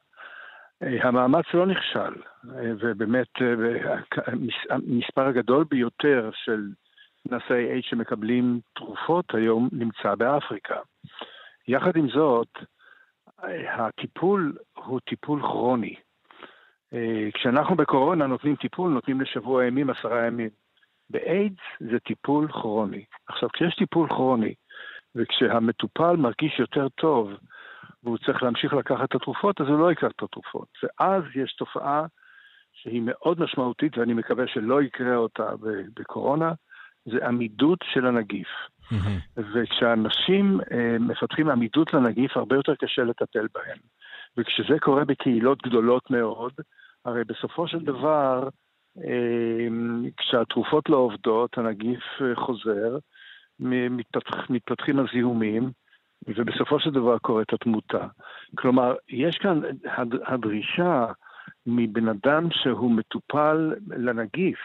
[0.84, 2.14] אה, המאמץ לא נכשל,
[2.50, 3.28] אה, ובאמת
[4.70, 6.70] המספר הגדול ביותר של
[7.26, 10.78] נשאי H שמקבלים תרופות היום נמצא באפריקה.
[11.68, 12.48] יחד עם זאת,
[13.78, 15.96] הטיפול הוא טיפול כרוני.
[17.34, 20.50] כשאנחנו בקורונה נותנים טיפול, נותנים לשבוע ימים, עשרה ימים.
[21.12, 23.06] באיידס זה טיפול כרוני.
[23.28, 24.54] עכשיו, כשיש טיפול כרוני,
[25.16, 27.32] וכשהמטופל מרגיש יותר טוב,
[28.04, 30.68] והוא צריך להמשיך לקחת את התרופות, אז הוא לא ייקח את התרופות.
[30.84, 32.06] ואז יש תופעה
[32.74, 35.50] שהיא מאוד משמעותית, ואני מקווה שלא יקרה אותה
[36.00, 36.54] בקורונה,
[37.06, 38.48] זה עמידות של הנגיף.
[38.48, 39.42] Mm-hmm.
[39.54, 43.78] וכשאנשים אה, מפתחים עמידות לנגיף, הרבה יותר קשה לטפל בהם.
[44.38, 46.54] וכשזה קורה בקהילות גדולות מאוד,
[47.06, 48.50] הרי בסופו של דבר,
[50.18, 52.98] כשהתרופות לא עובדות, הנגיף אה, חוזר,
[53.60, 55.72] מתפתח, מתפתחים הזיהומים,
[56.28, 58.08] ובסופו של דבר קורית התמותה.
[58.56, 59.62] כלומר, יש כאן
[60.26, 61.06] הדרישה
[61.66, 64.60] מבן אדם שהוא מטופל לנגיף,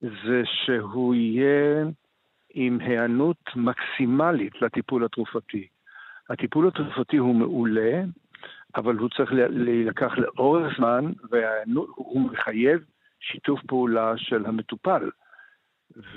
[0.00, 1.84] זה שהוא יהיה
[2.54, 5.66] עם היענות מקסימלית לטיפול התרופתי.
[6.30, 8.02] הטיפול התרופתי הוא מעולה,
[8.76, 12.84] אבל הוא צריך להילקח לאורך זמן, והוא מחייב
[13.32, 15.08] שיתוף פעולה של המטופל.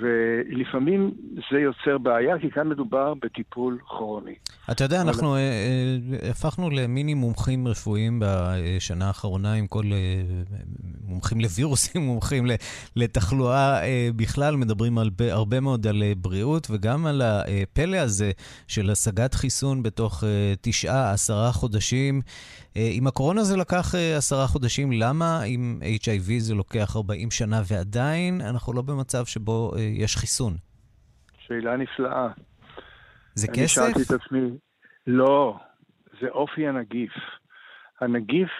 [0.00, 1.10] ולפעמים
[1.50, 4.34] זה יוצר בעיה, כי כאן מדובר בטיפול כרוני.
[4.70, 5.38] אתה יודע, אנחנו אבל...
[5.38, 10.22] אה, אה, הפכנו למיני מומחים רפואיים בשנה האחרונה, עם כל אה,
[11.04, 12.46] מומחים לווירוסים, מומחים
[12.96, 13.80] לתחלואה
[14.16, 18.30] בכלל, מדברים הרבה, הרבה מאוד על בריאות, וגם על הפלא הזה
[18.68, 20.24] של השגת חיסון בתוך
[20.60, 22.20] תשעה, עשרה חודשים.
[22.78, 28.72] אם הקורונה זה לקח עשרה חודשים, למה עם HIV זה לוקח 40 שנה ועדיין אנחנו
[28.72, 30.52] לא במצב שבו יש חיסון?
[31.38, 32.28] שאלה נפלאה.
[33.34, 33.58] זה כסף?
[33.58, 34.40] אני שאלתי את עצמי,
[35.06, 35.58] לא,
[36.20, 37.12] זה אופי הנגיף.
[38.00, 38.50] הנגיף,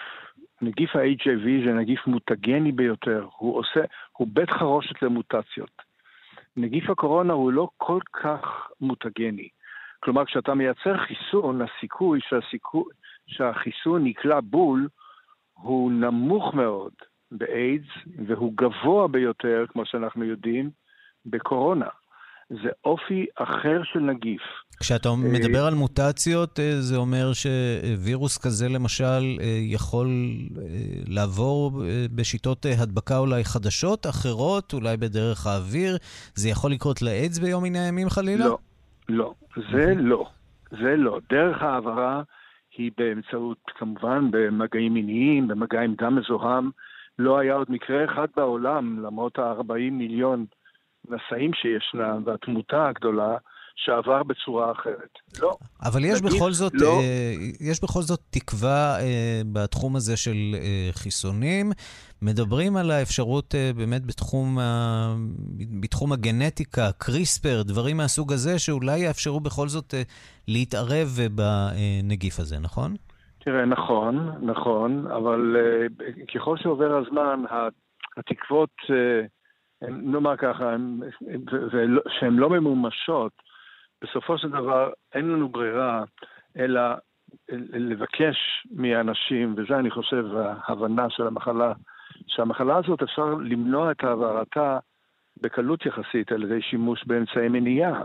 [0.61, 3.81] נגיף ה-HIV זה נגיף מוטגני ביותר, הוא עושה,
[4.17, 5.81] הוא בית חרושת למוטציות.
[6.57, 8.39] נגיף הקורונה הוא לא כל כך
[8.81, 9.47] מוטגני.
[9.99, 12.93] כלומר, כשאתה מייצר חיסון, הסיכוי שהסיכוי,
[13.29, 14.87] שהחיסון נקלע בול
[15.53, 16.93] הוא נמוך מאוד
[17.31, 17.87] באיידס,
[18.27, 20.69] והוא גבוה ביותר, כמו שאנחנו יודעים,
[21.25, 21.87] בקורונה.
[22.49, 24.41] זה אופי אחר של נגיף.
[24.79, 30.63] כשאתה מדבר על מוטציות, אה, זה אומר שווירוס כזה למשל אה, יכול אה,
[31.07, 31.83] לעבור
[32.15, 35.97] בשיטות הדבקה אולי חדשות, אחרות, אולי בדרך האוויר?
[36.35, 38.45] זה יכול לקרות לאיידס ביום מן הימים חלילה?
[38.45, 38.57] לא,
[39.09, 39.33] לא,
[39.71, 40.25] זה לא.
[40.71, 41.19] זה לא.
[41.29, 42.21] דרך העברה
[42.77, 46.71] היא באמצעות, כמובן, במגעים מיניים, במגע עם דם מזוהם.
[47.19, 50.45] לא היה עוד מקרה אחד בעולם, למרות ה-40 מיליון
[51.09, 53.37] נשאים שישנם והתמותה הגדולה,
[53.85, 55.13] שעבר בצורה אחרת.
[55.41, 55.51] לא.
[55.83, 56.99] אבל יש בכל זאת, לא.
[56.99, 57.33] אה,
[57.71, 61.71] יש בכל זאת תקווה אה, בתחום הזה של אה, חיסונים.
[62.21, 65.15] מדברים על האפשרות אה, באמת בתחום, ה...
[65.81, 70.01] בתחום הגנטיקה, קריספר, דברים מהסוג הזה, שאולי יאפשרו בכל זאת אה,
[70.47, 72.95] להתערב אה, בנגיף הזה, נכון?
[73.39, 75.87] תראה, נכון, נכון, אבל אה,
[76.35, 77.43] ככל שעובר הזמן,
[78.17, 78.75] התקוות...
[78.89, 79.21] אה,
[79.87, 80.75] נאמר ככה,
[82.19, 83.31] שהן לא ממומשות,
[84.01, 86.03] בסופו של דבר אין לנו ברירה
[86.57, 86.81] אלא
[87.73, 88.37] לבקש
[88.71, 91.73] מאנשים, וזה אני חושב ההבנה של המחלה,
[92.27, 94.79] שהמחלה הזאת אפשר למנוע את העברתה
[95.41, 98.03] בקלות יחסית על ידי שימוש באמצעי מניעה,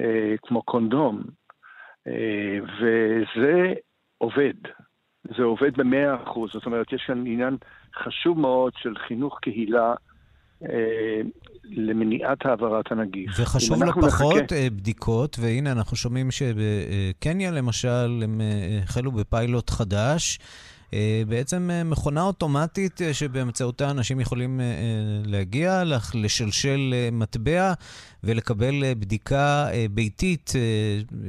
[0.00, 1.22] אה, כמו קונדום,
[2.06, 3.74] אה, וזה
[4.18, 4.54] עובד.
[5.36, 7.56] זה עובד במאה אחוז, זאת אומרת, יש כאן עניין
[7.94, 9.94] חשוב מאוד של חינוך קהילה
[11.70, 13.30] למניעת העברת הנגיף.
[13.38, 14.54] וחשוב לא פחות נחכה...
[14.54, 20.38] אה, בדיקות, והנה אנחנו שומעים שבקניה למשל הם אה, החלו בפיילוט חדש.
[21.28, 24.60] בעצם מכונה אוטומטית שבאמצעותה אנשים יכולים
[25.24, 25.82] להגיע,
[26.14, 27.72] לשלשל מטבע
[28.24, 30.52] ולקבל בדיקה ביתית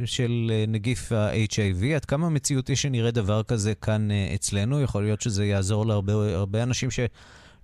[0.06, 1.86] של נגיף ה-HIV.
[1.96, 4.82] עד כמה מציאותי שנראה דבר כזה כאן אצלנו?
[4.82, 7.00] יכול להיות שזה יעזור להרבה אנשים ש...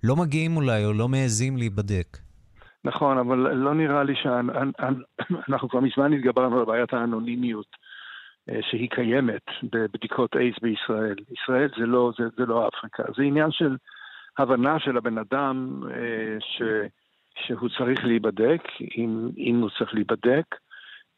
[0.06, 2.06] לא מגיעים אולי או לא מעזים להיבדק.
[2.84, 7.66] נכון, אבל לא נראה לי שאנחנו כבר מזמן התגברנו על בעיית האנונימיות
[8.48, 11.16] אה, שהיא קיימת בבדיקות אייס בישראל.
[11.30, 13.76] ישראל זה לא, זה, זה לא אפריקה, זה עניין של
[14.38, 16.62] הבנה של הבן אדם אה, ש,
[17.46, 18.62] שהוא צריך להיבדק,
[18.98, 20.44] אם, אם הוא צריך להיבדק,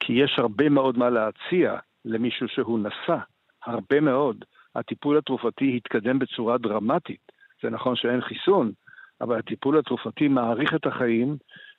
[0.01, 3.19] כי יש הרבה מאוד מה להציע למישהו שהוא נשא,
[3.65, 4.45] הרבה מאוד.
[4.75, 7.26] הטיפול התרופתי התקדם בצורה דרמטית.
[7.67, 8.73] זה נכון שאין חיסון,
[9.21, 11.37] אבל הטיפול התרופתי מעריך את החיים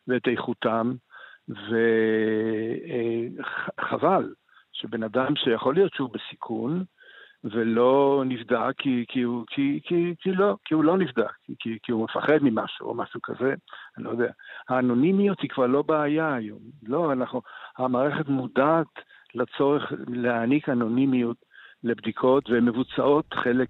[0.07, 0.93] ואת איכותם,
[3.79, 4.33] וחבל
[4.73, 6.83] שבן אדם שיכול להיות שהוא בסיכון,
[7.43, 11.91] ולא נבדק כי, כי, הוא, כי, כי, כי, לא, כי הוא לא נבדק, כי, כי
[11.91, 13.53] הוא מפחד ממשהו או משהו כזה,
[13.97, 14.31] אני לא יודע.
[14.69, 16.59] האנונימיות היא כבר לא בעיה היום.
[16.83, 17.41] לא, אנחנו,
[17.77, 18.87] המערכת מודעת
[19.35, 21.37] לצורך להעניק אנונימיות
[21.83, 23.69] לבדיקות, והן מבוצעות חלק,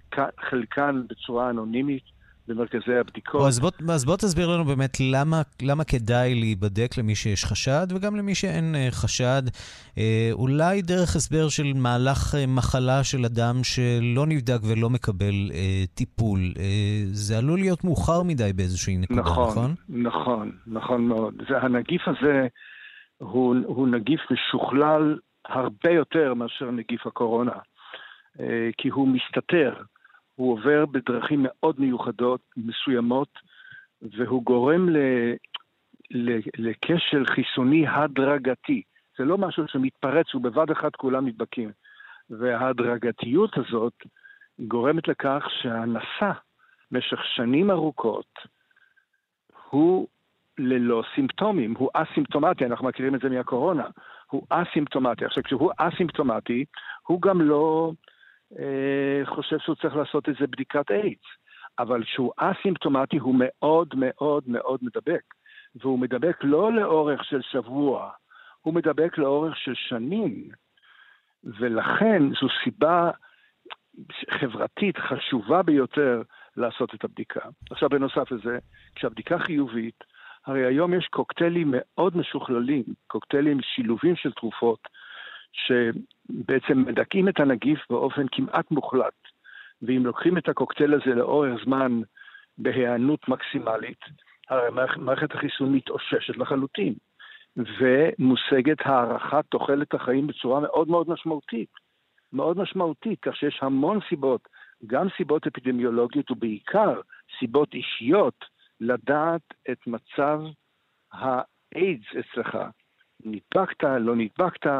[0.50, 2.02] חלקן בצורה אנונימית
[2.48, 3.46] במרכזי הבדיקות.
[3.46, 8.16] אז בוא, אז בוא תסביר לנו באמת למה, למה כדאי להיבדק למי שיש חשד, וגם
[8.16, 9.42] למי שאין uh, חשד.
[9.46, 9.98] Uh,
[10.32, 15.54] אולי דרך הסבר של מהלך uh, מחלה של אדם שלא נבדק ולא מקבל uh,
[15.94, 16.38] טיפול.
[16.54, 16.60] Uh,
[17.12, 19.48] זה עלול להיות מאוחר מדי באיזושהי נקודה, נכון?
[19.48, 21.34] נכון, נכון, נכון מאוד.
[21.48, 22.46] זה, הנגיף הזה
[23.18, 25.18] הוא, הוא נגיף משוכלל
[25.48, 27.52] הרבה יותר מאשר נגיף הקורונה.
[28.40, 29.74] אה, כי הוא מסתתר,
[30.34, 33.28] הוא עובר בדרכים מאוד מיוחדות, מסוימות,
[34.02, 34.96] והוא גורם ל,
[36.58, 38.82] לכשל חיסוני הדרגתי.
[39.18, 41.70] זה לא משהו שמתפרץ ובבת אחת כולם נדבקים.
[42.30, 43.92] וההדרגתיות הזאת
[44.58, 46.30] גורמת לכך שהנשא
[46.90, 48.38] במשך שנים ארוכות
[49.70, 50.08] הוא
[50.58, 53.84] ללא סימפטומים, הוא אסימפטומטי, אנחנו מכירים את זה מהקורונה,
[54.30, 55.24] הוא אסימפטומטי.
[55.24, 56.64] עכשיו, כשהוא אסימפטומטי,
[57.06, 57.92] הוא גם לא
[59.24, 61.26] חושב שהוא צריך לעשות איזה בדיקת איידס.
[61.78, 65.22] אבל כשהוא אסימפטומטי הוא מאוד מאוד מאוד מדבק.
[65.74, 68.10] והוא מדבק לא לאורך של שבוע,
[68.60, 70.48] הוא מדבק לאורך של שנים,
[71.44, 73.10] ולכן זו סיבה
[74.30, 76.22] חברתית חשובה ביותר
[76.56, 77.40] לעשות את הבדיקה.
[77.70, 78.58] עכשיו, בנוסף לזה,
[78.94, 80.04] כשהבדיקה חיובית,
[80.46, 84.88] הרי היום יש קוקטיילים מאוד משוכללים, קוקטיילים שילובים של תרופות,
[85.52, 89.14] שבעצם מדכאים את הנגיף באופן כמעט מוחלט.
[89.82, 92.00] ואם לוקחים את הקוקטייל הזה לאורך זמן
[92.58, 94.00] בהיענות מקסימלית,
[94.48, 96.94] הרי מערכת החיסון מתאוששת לחלוטין,
[97.56, 101.70] ומושגת הארכת תוחלת החיים בצורה מאוד מאוד משמעותית.
[102.32, 104.48] מאוד משמעותית, כך שיש המון סיבות,
[104.86, 107.00] גם סיבות אפידמיולוגיות ובעיקר
[107.38, 108.44] סיבות אישיות,
[108.80, 110.40] לדעת את מצב
[111.12, 112.58] האיידס אצלך.
[113.24, 114.70] נדבקת, לא נדבקת,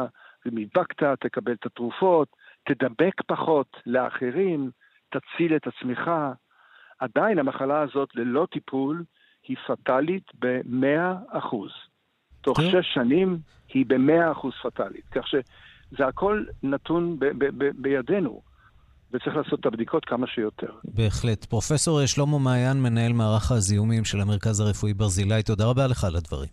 [0.47, 2.27] אם נדבקת, תקבל את התרופות,
[2.67, 4.71] תדבק פחות לאחרים,
[5.09, 6.11] תציל את עצמך.
[6.99, 9.03] עדיין המחלה הזאת ללא טיפול
[9.47, 11.55] היא פטאלית ב-100%.
[12.41, 13.37] תוך שש שנים
[13.73, 15.05] היא ב-100% פטאלית.
[15.11, 18.41] כך שזה הכל נתון ב- ב- ב- בידינו.
[19.11, 20.73] וצריך לעשות את הבדיקות כמה שיותר.
[20.83, 21.45] בהחלט.
[21.45, 26.49] פרופסור שלמה מעיין, מנהל מערך הזיהומים של המרכז הרפואי ברזילי, תודה רבה לך על הדברים.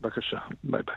[0.00, 0.96] בבקשה, ביי ביי.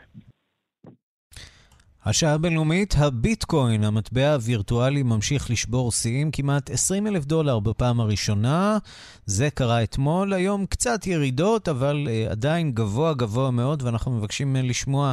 [2.06, 8.78] השעה הבינלאומית, הביטקוין, המטבע הווירטואלי, ממשיך לשבור שיאים, כמעט 20 אלף דולר בפעם הראשונה.
[9.24, 14.58] זה קרה אתמול, היום קצת ירידות, אבל uh, עדיין גבוה גבוה מאוד, ואנחנו מבקשים uh,
[14.58, 15.12] לשמוע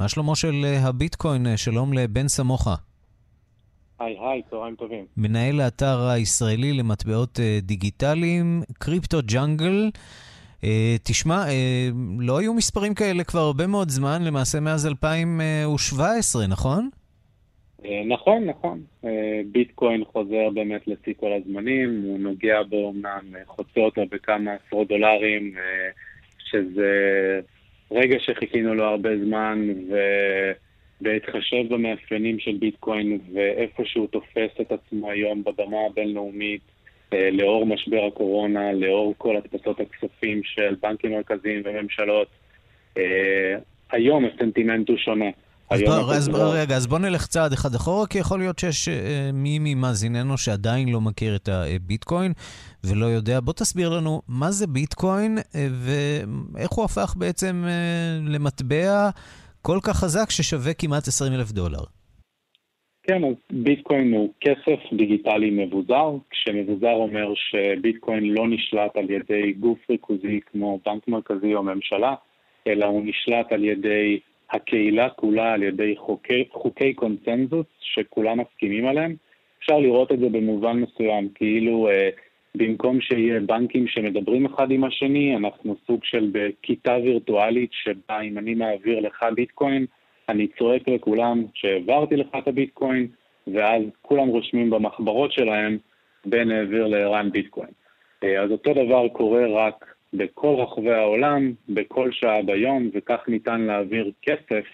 [0.00, 1.46] מה שלומו של uh, הביטקוין.
[1.46, 2.74] Uh, שלום לבן סמוכה.
[4.00, 5.04] היי היי, צהריים טובים.
[5.16, 9.90] מנהל האתר הישראלי למטבעות uh, דיגיטליים, קריפטו ג'אנגל.
[9.94, 9.98] Uh,
[11.02, 16.88] תשמע, uh, לא היו מספרים כאלה כבר הרבה מאוד זמן, למעשה מאז 2017, נכון?
[17.82, 18.80] Uh, נכון, נכון.
[19.04, 19.06] Uh,
[19.52, 25.54] ביטקוין חוזר באמת לשיא כל הזמנים, הוא נוגע בו אמנם, חוצה אותו בכמה עשרות דולרים,
[26.38, 27.40] שזה
[27.90, 29.68] רגע שחיכינו לו הרבה זמן,
[31.00, 36.81] ובהתחשב במאפיינים של ביטקוין ואיפה שהוא תופס את עצמו היום בבמה הבינלאומית, אה,
[37.32, 42.28] לאור משבר הקורונה, לאור כל הדפסות הכספים של בנקים מרכזיים וממשלות,
[42.98, 43.02] אה,
[43.92, 45.30] היום הסנטימנט הוא שונה.
[45.70, 48.88] אז בוא, אז בוא, רגע, אז בוא נלך צעד אחד אחורה, כי יכול להיות שיש
[48.88, 52.32] אה, מי ממאזיננו שעדיין לא מכיר את הביטקוין
[52.84, 53.40] ולא יודע.
[53.40, 57.64] בוא תסביר לנו מה זה ביטקוין ואיך הוא הפך בעצם
[58.28, 59.10] למטבע
[59.62, 61.82] כל כך חזק ששווה כמעט 20 אלף דולר.
[63.02, 69.78] כן, אז ביטקוין הוא כסף דיגיטלי מבוזר, כשמבוזר אומר שביטקוין לא נשלט על ידי גוף
[69.90, 72.14] ריכוזי כמו בנק מרכזי או ממשלה,
[72.66, 79.14] אלא הוא נשלט על ידי הקהילה כולה, על ידי חוקי, חוקי קונצנזוס שכולם מסכימים עליהם.
[79.58, 82.10] אפשר לראות את זה במובן מסוים, כאילו אה,
[82.54, 88.54] במקום שיהיה בנקים שמדברים אחד עם השני, אנחנו סוג של בכיתה וירטואלית שבה אם אני
[88.54, 89.86] מעביר לך ביטקוין,
[90.32, 93.06] אני צועק לכולם שהעברתי לך את הביטקוין,
[93.46, 95.78] ואז כולם רושמים במחברות שלהם,
[96.26, 97.70] בן העביר לערן ביטקוין.
[98.24, 104.10] אה, אז אותו דבר קורה רק בכל רחבי העולם, בכל שעה ביום, וכך ניתן להעביר
[104.22, 104.64] כסף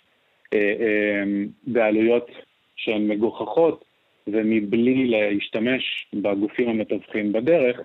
[0.54, 1.22] אה, אה,
[1.66, 2.30] בעלויות
[2.76, 3.84] שהן מגוחכות,
[4.26, 7.80] ומבלי להשתמש בגופים המתווכים בדרך,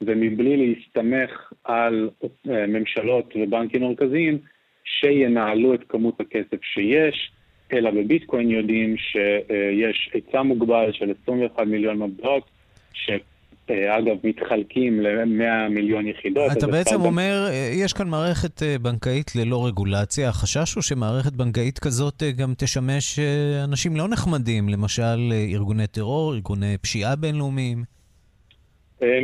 [0.00, 2.10] ומבלי להסתמך על
[2.44, 4.38] ממשלות ובנקים מרכזיים
[4.84, 7.32] שינהלו את כמות הכסף שיש,
[7.72, 12.50] אלא בביטקוין יודעים שיש היצע מוגבל של 21 מיליון מטבעות,
[12.92, 16.52] שאגב מתחלקים ל-100 מיליון יחידות.
[16.58, 17.84] אתה בעצם אומר, גם...
[17.84, 20.28] יש כאן מערכת אה, בנקאית ללא רגולציה.
[20.28, 26.34] החשש הוא שמערכת בנקאית כזאת אה, גם תשמש אה, אנשים לא נחמדים, למשל ארגוני טרור,
[26.34, 27.84] ארגוני פשיעה בינלאומיים.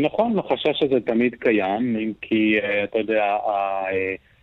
[0.03, 2.55] נכון, החשש הזה תמיד קיים, אם כי,
[2.85, 3.37] אתה יודע,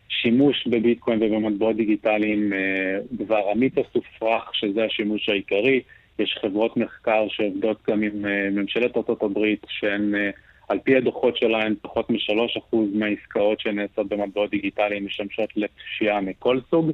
[0.10, 5.82] שימוש בביטקוין ובמטבעות דיגיטליים אה, כבר המיתוס הופרך שזה השימוש העיקרי.
[6.20, 10.30] יש חברות מחקר שעובדות גם עם אה, ממשלת ארה"ב שהן אה,
[10.70, 16.92] על פי הדוחות שלהן פחות מ-3% מהעסקאות שנעשות במטבעות דיגיטליים משמשות לפשיעה מכל סוג.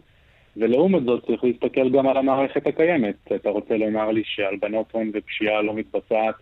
[0.57, 3.15] ולעומת זאת צריך להסתכל גם על המערכת הקיימת.
[3.35, 6.35] אתה רוצה לומר לי שהלבנות הון ופשיעה לא מתבצעת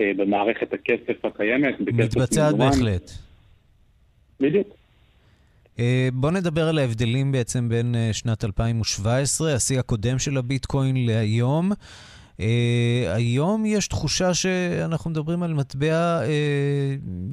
[0.00, 1.80] אה, במערכת הכסף הקיימת?
[1.80, 3.10] מתבצעת בהחלט.
[4.40, 4.85] בדיוק.
[5.78, 11.72] אה, בוא נדבר על ההבדלים בעצם בין אה, שנת 2017, השיא הקודם של הביטקוין, להיום.
[12.36, 12.38] Uh,
[13.14, 16.26] היום יש תחושה שאנחנו מדברים על מטבע uh,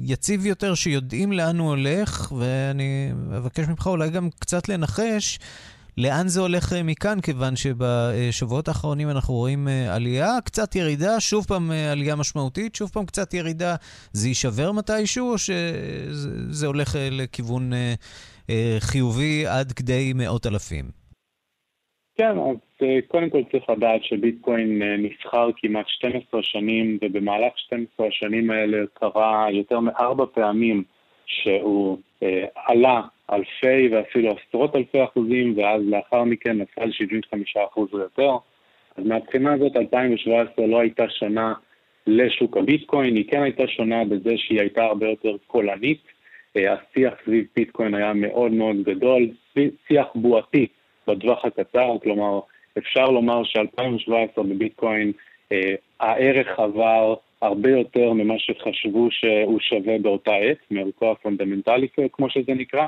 [0.00, 5.38] יציב יותר, שיודעים לאן הוא הולך, ואני אבקש ממך אולי גם קצת לנחש
[5.98, 11.44] לאן זה הולך אה, מכאן, כיוון שבשבועות האחרונים אנחנו רואים אה, עלייה, קצת ירידה, שוב
[11.44, 13.76] פעם אה, עלייה משמעותית, שוב פעם קצת ירידה.
[14.12, 17.72] זה יישבר מתישהו, או שזה הולך לכיוון
[18.80, 20.84] חיובי עד כדי מאות אלפים?
[22.18, 28.78] כן, אז קודם כל צריך לדעת שביטקוין נסחר כמעט 12 שנים, ובמהלך 12 השנים האלה
[28.94, 30.84] קרה יותר מארבע פעמים
[31.26, 37.98] שהוא אה, עלה אלפי ואפילו עשרות אלפי אחוזים, ואז לאחר מכן נפל 75 אחוז או
[37.98, 38.30] יותר.
[38.96, 41.54] אז מהבחינה הזאת 2017 לא הייתה שונה
[42.06, 46.13] לשוק הביטקוין, היא כן הייתה שונה בזה שהיא הייתה הרבה יותר קולנית.
[46.56, 49.28] אה, השיח סביב ביטקוין היה מאוד מאוד גדול,
[49.88, 50.66] שיח בועתי
[51.08, 52.40] בטווח הקצר, כלומר
[52.78, 55.12] אפשר לומר ש-2017 בביטקוין
[55.52, 62.54] אה, הערך עבר הרבה יותר ממה שחשבו שהוא שווה באותה עת, מערכו הפונדמנטלי כמו שזה
[62.54, 62.86] נקרא,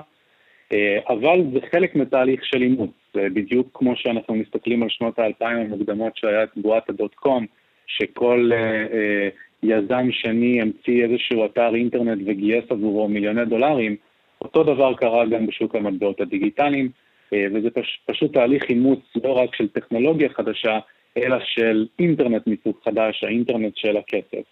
[0.72, 5.58] אה, אבל זה חלק מתהליך של אימוץ, זה בדיוק כמו שאנחנו מסתכלים על שנות האלפיים
[5.58, 7.46] המוקדמות שהיה את בועת ה dot com,
[7.86, 13.96] שכל uh, uh, יזם שני המציא איזשהו אתר אינטרנט וגייס עבורו מיליוני דולרים,
[14.42, 19.54] אותו דבר קרה גם בשוק המטבעות הדיגיטליים, uh, וזה פש, פשוט תהליך אימוץ לא רק
[19.54, 20.78] של טכנולוגיה חדשה,
[21.16, 24.44] אלא של אינטרנט מסוג חדש, האינטרנט של הכסף.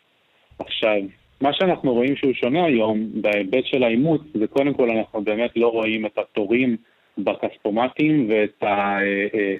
[0.58, 1.00] עכשיו,
[1.40, 5.68] מה שאנחנו רואים שהוא שונה היום בהיבט של האימוץ, זה קודם כל אנחנו באמת לא
[5.68, 6.76] רואים את התורים
[7.18, 8.66] בכספומטים ואת ה...
[8.66, 9.54] אה, אה, אה,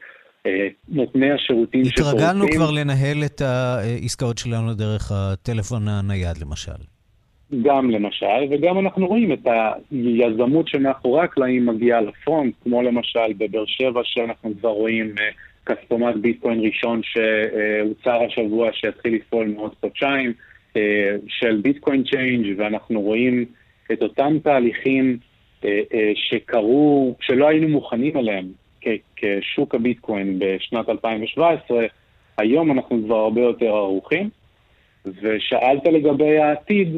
[0.89, 2.17] נותני השירותים שפורצים.
[2.17, 6.83] התרגלנו כבר לנהל את העסקאות שלנו דרך הטלפון הנייד למשל.
[7.63, 9.47] גם למשל, וגם אנחנו רואים את
[9.91, 15.15] היזמות שמאחורי הקלעים מגיעה ל front, כמו למשל בבאר שבע שאנחנו כבר רואים
[15.67, 20.33] כספומט ביטקוין ראשון שהוצר השבוע שהתחיל לפעול בעוד חודשיים,
[20.77, 23.45] אה, של Bitcoin Change ואנחנו רואים
[23.93, 25.19] את אותם תהליכים
[25.65, 28.64] אה, אה, שקרו, שלא היינו מוכנים אליהם
[29.17, 31.87] כשוק הביטקוין בשנת 2017,
[32.39, 34.31] היום אנחנו כבר הרבה יותר ערוכים.
[35.07, 36.89] ושאלת לגבי העתיד,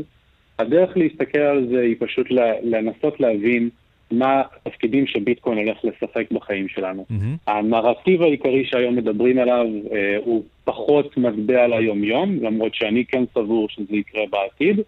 [0.58, 2.26] הדרך להסתכל על זה היא פשוט
[2.62, 3.70] לנסות להבין
[4.10, 7.06] מה התפקידים שביטקוין הולך לשחק בחיים שלנו.
[7.10, 7.50] Mm-hmm.
[7.50, 13.96] הנרטיב העיקרי שהיום מדברים עליו אה, הוא פחות מטבע ליומיום, למרות שאני כן סבור שזה
[13.96, 14.80] יקרה בעתיד,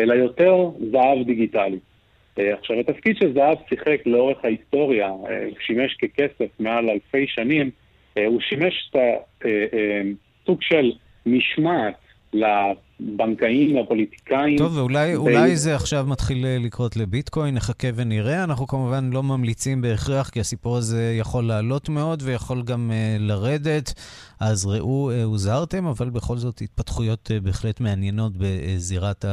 [0.00, 1.78] אלא יותר זהב דיגיטלי.
[2.38, 7.70] אה, עכשיו, התפקיד שזהב שיחק לאורך ההיסטוריה, אה, שימש ככסף מעל אלפי שנים,
[8.18, 8.96] אה, הוא שימש את
[10.42, 10.92] הסוג של
[11.26, 11.94] משמעת
[13.00, 14.58] לבנקאים, לפוליטיקאים.
[14.58, 15.56] טוב, ואולי ו...
[15.56, 18.44] זה עכשיו מתחיל אה, לקרות לביטקוין, נחכה ונראה.
[18.44, 23.94] אנחנו כמובן לא ממליצים בהכרח, כי הסיפור הזה יכול לעלות מאוד ויכול גם uh, לרדת.
[24.40, 29.24] אז ראו, uh, הוזהרתם, אבל בכל זאת התפתחויות uh, בהחלט מעניינות בזירת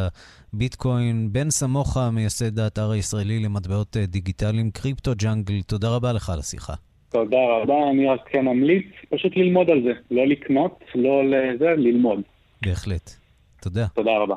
[0.53, 1.29] הביטקוין.
[1.31, 6.73] בן סמוכה, מייסד האתר הישראלי למטבעות uh, דיגיטליים, קריפטו ג'אנגל, תודה רבה לך על השיחה.
[7.09, 12.21] תודה רבה, אני רק כן אמליץ פשוט ללמוד על זה, לא לקנות, לא לזה, ללמוד.
[12.61, 13.22] בהחלט.
[13.63, 13.87] תודה.
[13.87, 14.35] תודה רבה.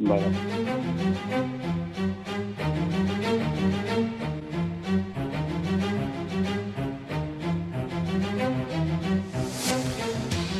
[0.00, 0.20] ביי.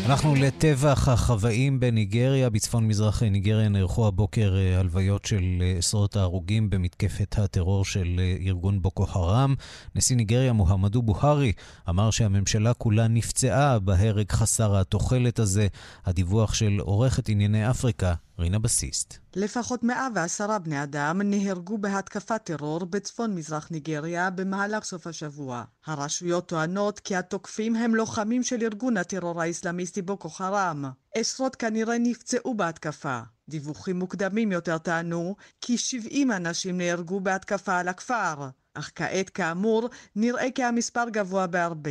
[0.06, 2.50] אנחנו לטבח החוואים בניגריה.
[2.50, 8.36] בצפון מזרח ניגריה נערכו הבוקר אה, הלוויות של אה, עשרות ההרוגים במתקפת הטרור של אה,
[8.46, 9.54] ארגון בוקו חראם.
[9.94, 11.52] נשיא ניגריה מוחמדו בוהרי
[11.88, 15.66] אמר שהממשלה כולה נפצעה בהרג חסר התוחלת הזה.
[16.04, 19.14] הדיווח של עורכת ענייני אפריקה, רינה בסיסט.
[19.36, 25.64] לפחות 110 בני אדם נהרגו בהתקפת טרור בצפון מזרח ניגריה במהלך סוף השבוע.
[25.86, 30.84] הרשויות טוענות כי התוקפים הם לוחמים של ארגון הטרור האסלאמיסטי בוקו חראם.
[31.14, 33.20] עשרות כנראה נפצעו בהתקפה.
[33.48, 40.50] דיווחים מוקדמים יותר טענו כי 70 אנשים נהרגו בהתקפה על הכפר, אך כעת כאמור נראה
[40.54, 41.90] כי המספר גבוה בהרבה.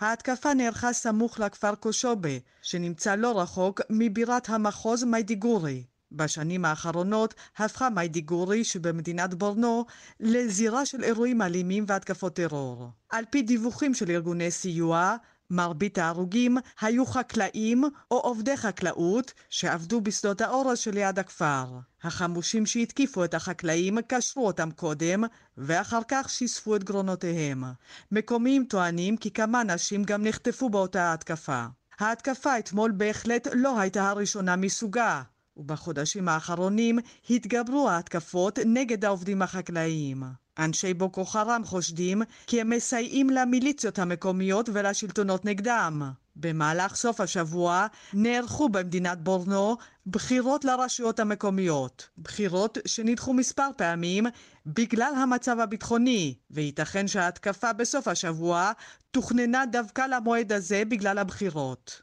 [0.00, 2.28] ההתקפה נערכה סמוך לכפר קושובה,
[2.62, 5.84] שנמצא לא רחוק מבירת המחוז מיידיגורי.
[6.12, 9.84] בשנים האחרונות הפכה מיידיגורי שבמדינת בורנו
[10.20, 12.88] לזירה של אירועים אלימים והתקפות טרור.
[13.10, 15.16] על פי דיווחים של ארגוני סיוע,
[15.50, 21.66] מרבית ההרוגים היו חקלאים או עובדי חקלאות שעבדו בשדות האורז שליד הכפר.
[22.02, 25.24] החמושים שהתקיפו את החקלאים קשרו אותם קודם
[25.56, 27.64] ואחר כך שיספו את גרונותיהם.
[28.12, 31.64] מקומיים טוענים כי כמה נשים גם נחטפו באותה התקפה.
[31.98, 35.22] ההתקפה אתמול בהחלט לא הייתה הראשונה מסוגה.
[35.58, 36.98] ובחודשים האחרונים
[37.30, 40.22] התגברו ההתקפות נגד העובדים החקלאיים.
[40.58, 46.02] אנשי בוקו חרם חושדים כי הם מסייעים למיליציות המקומיות ולשלטונות נגדם.
[46.36, 54.26] במהלך סוף השבוע נערכו במדינת בורנו בחירות לרשויות המקומיות, בחירות שנדחו מספר פעמים
[54.66, 58.72] בגלל המצב הביטחוני, וייתכן שההתקפה בסוף השבוע
[59.10, 62.02] תוכננה דווקא למועד הזה בגלל הבחירות.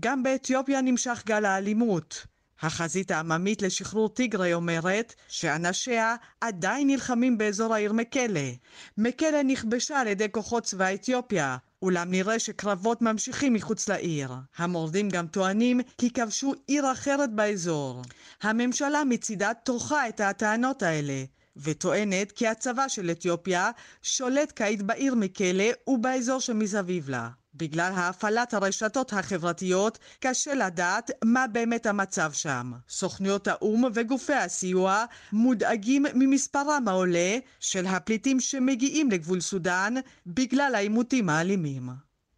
[0.00, 2.26] גם באתיופיה נמשך גל האלימות.
[2.60, 8.50] החזית העממית לשחרור טיגרי אומרת שאנשיה עדיין נלחמים באזור העיר מקלה.
[8.98, 14.32] מקלה נכבשה על ידי כוחות צבא אתיופיה, אולם נראה שקרבות ממשיכים מחוץ לעיר.
[14.56, 18.02] המורדים גם טוענים כי כבשו עיר אחרת באזור.
[18.42, 21.24] הממשלה מצידה טורחה את הטענות האלה,
[21.56, 23.70] וטוענת כי הצבא של אתיופיה
[24.02, 27.28] שולט כעת בעיר מקלה ובאזור שמסביב לה.
[27.54, 32.72] בגלל הפעלת הרשתות החברתיות קשה לדעת מה באמת המצב שם.
[32.88, 39.94] סוכניות האו"ם וגופי הסיוע מודאגים ממספרם העולה של הפליטים שמגיעים לגבול סודאן
[40.26, 41.88] בגלל העימותים האלימים.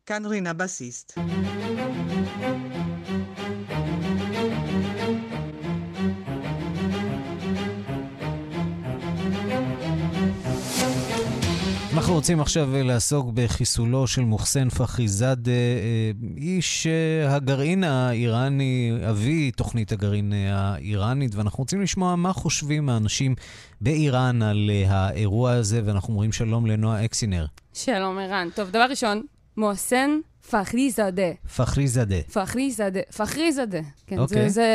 [0.07, 1.19] כאן רינה בסיסט.
[12.07, 19.93] אנחנו רוצים עכשיו לעסוק בחיסולו של מוחסן פחיזאדה, אה, איש אה, הגרעין האיראני, אבי תוכנית
[19.93, 23.35] הגרעין האיראנית, ואנחנו רוצים לשמוע מה חושבים האנשים
[23.81, 27.47] באיראן על אה, האירוע הזה, ואנחנו אומרים שלום לנועה אקסינר.
[27.75, 28.49] שלום ערן.
[28.55, 29.23] טוב, דבר ראשון,
[29.57, 30.11] מוחסן
[30.51, 31.33] פחרי זאדה.
[31.55, 32.23] פחרי זאדה.
[32.33, 33.01] פחרי זאדה.
[33.17, 33.81] פחרי זאדה.
[34.07, 34.19] כן, okay.
[34.19, 34.51] זה, אוקיי.
[34.51, 34.67] זה,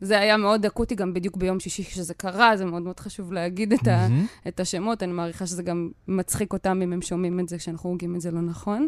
[0.00, 3.72] זה היה מאוד אקוטי גם בדיוק ביום שישי כשזה קרה, זה מאוד מאוד חשוב להגיד
[3.72, 3.90] את, mm-hmm.
[3.90, 4.08] ה,
[4.48, 5.02] את השמות.
[5.02, 8.30] אני מעריכה שזה גם מצחיק אותם אם הם שומעים את זה, כשאנחנו הוגים את זה
[8.30, 8.86] לא נכון.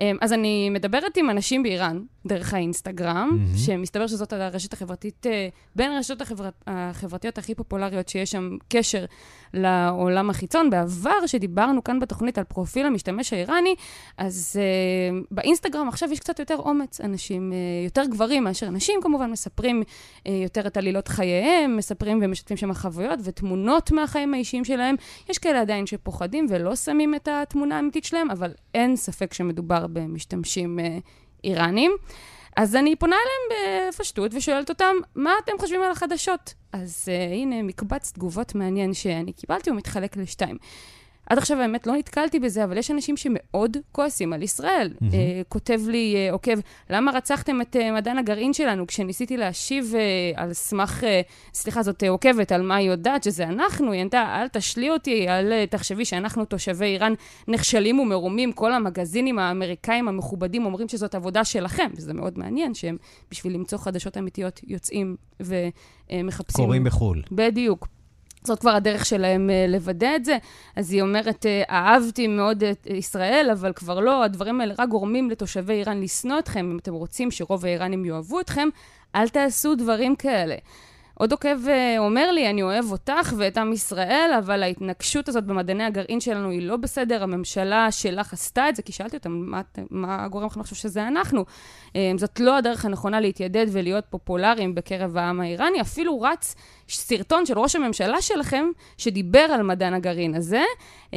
[0.00, 3.58] אמ, אז אני מדברת עם אנשים באיראן, דרך האינסטגרם, mm-hmm.
[3.58, 9.04] שמסתבר שזאת הרשת החברתית, אה, בין הרשתות החברת, החברתיות הכי פופולריות שיש שם קשר
[9.54, 10.70] לעולם החיצון.
[10.70, 13.74] בעבר, שדיברנו כאן בתוכנית על פרופיל המשתמש האיראני,
[14.18, 17.00] אז uh, באינסטגרם עכשיו יש קצת יותר אומץ.
[17.00, 22.56] אנשים, uh, יותר גברים מאשר נשים כמובן, מספרים uh, יותר את עלילות חייהם, מספרים ומשתפים
[22.56, 24.94] שם חוויות ותמונות מהחיים האישיים שלהם.
[25.28, 30.78] יש כאלה עדיין שפוחדים ולא שמים את התמונה האמיתית שלהם, אבל אין ספק שמדובר במשתמשים
[30.78, 31.00] uh,
[31.44, 31.92] איראנים.
[32.56, 36.54] אז אני פונה אליהם בפשטות ושואלת אותם, מה אתם חושבים על החדשות?
[36.72, 40.56] אז uh, הנה מקבץ תגובות מעניין שאני קיבלתי, הוא מתחלק לשתיים.
[41.26, 44.92] עד עכשיו באמת לא נתקלתי בזה, אבל יש אנשים שמאוד כועסים על ישראל.
[44.94, 45.02] Mm-hmm.
[45.04, 45.14] Uh,
[45.48, 46.58] כותב לי uh, עוקב,
[46.90, 48.86] למה רצחתם את uh, מדען הגרעין שלנו?
[48.86, 51.06] כשניסיתי להשיב uh, על סמך, uh,
[51.54, 55.28] סליחה, זאת uh, עוקבת, על מה היא יודעת, שזה אנחנו, היא ענתה, אל תשלי אותי,
[55.28, 57.12] אל uh, תחשבי שאנחנו תושבי איראן
[57.48, 62.96] נכשלים ומרומים, כל המגזינים האמריקאים המכובדים אומרים שזאת עבודה שלכם, וזה מאוד מעניין שהם
[63.30, 66.64] בשביל למצוא חדשות אמיתיות יוצאים ומחפשים...
[66.64, 67.22] קוראים בחו"ל.
[67.32, 67.93] בדיוק.
[68.46, 70.38] זאת כבר הדרך שלהם uh, לוודא את זה.
[70.76, 75.30] אז היא אומרת, uh, אהבתי מאוד את ישראל, אבל כבר לא, הדברים האלה רק גורמים
[75.30, 76.70] לתושבי איראן לשנוא אתכם.
[76.72, 78.68] אם אתם רוצים שרוב האיראנים יאהבו אתכם,
[79.14, 80.56] אל תעשו דברים כאלה.
[81.18, 85.84] עוד עוקב uh, אומר לי, אני אוהב אותך ואת עם ישראל, אבל ההתנגשות הזאת במדעני
[85.84, 89.60] הגרעין שלנו היא לא בסדר, הממשלה שלך עשתה את זה, כי שאלתי אותם, מה,
[89.90, 91.44] מה גורם לכם לחשוב שזה אנחנו?
[91.88, 96.54] Um, זאת לא הדרך הנכונה להתיידד ולהיות פופולריים בקרב העם האיראני, אפילו רץ
[96.88, 98.64] סרטון של ראש הממשלה שלכם,
[98.98, 100.62] שדיבר על מדען הגרעין הזה.
[101.10, 101.14] Um,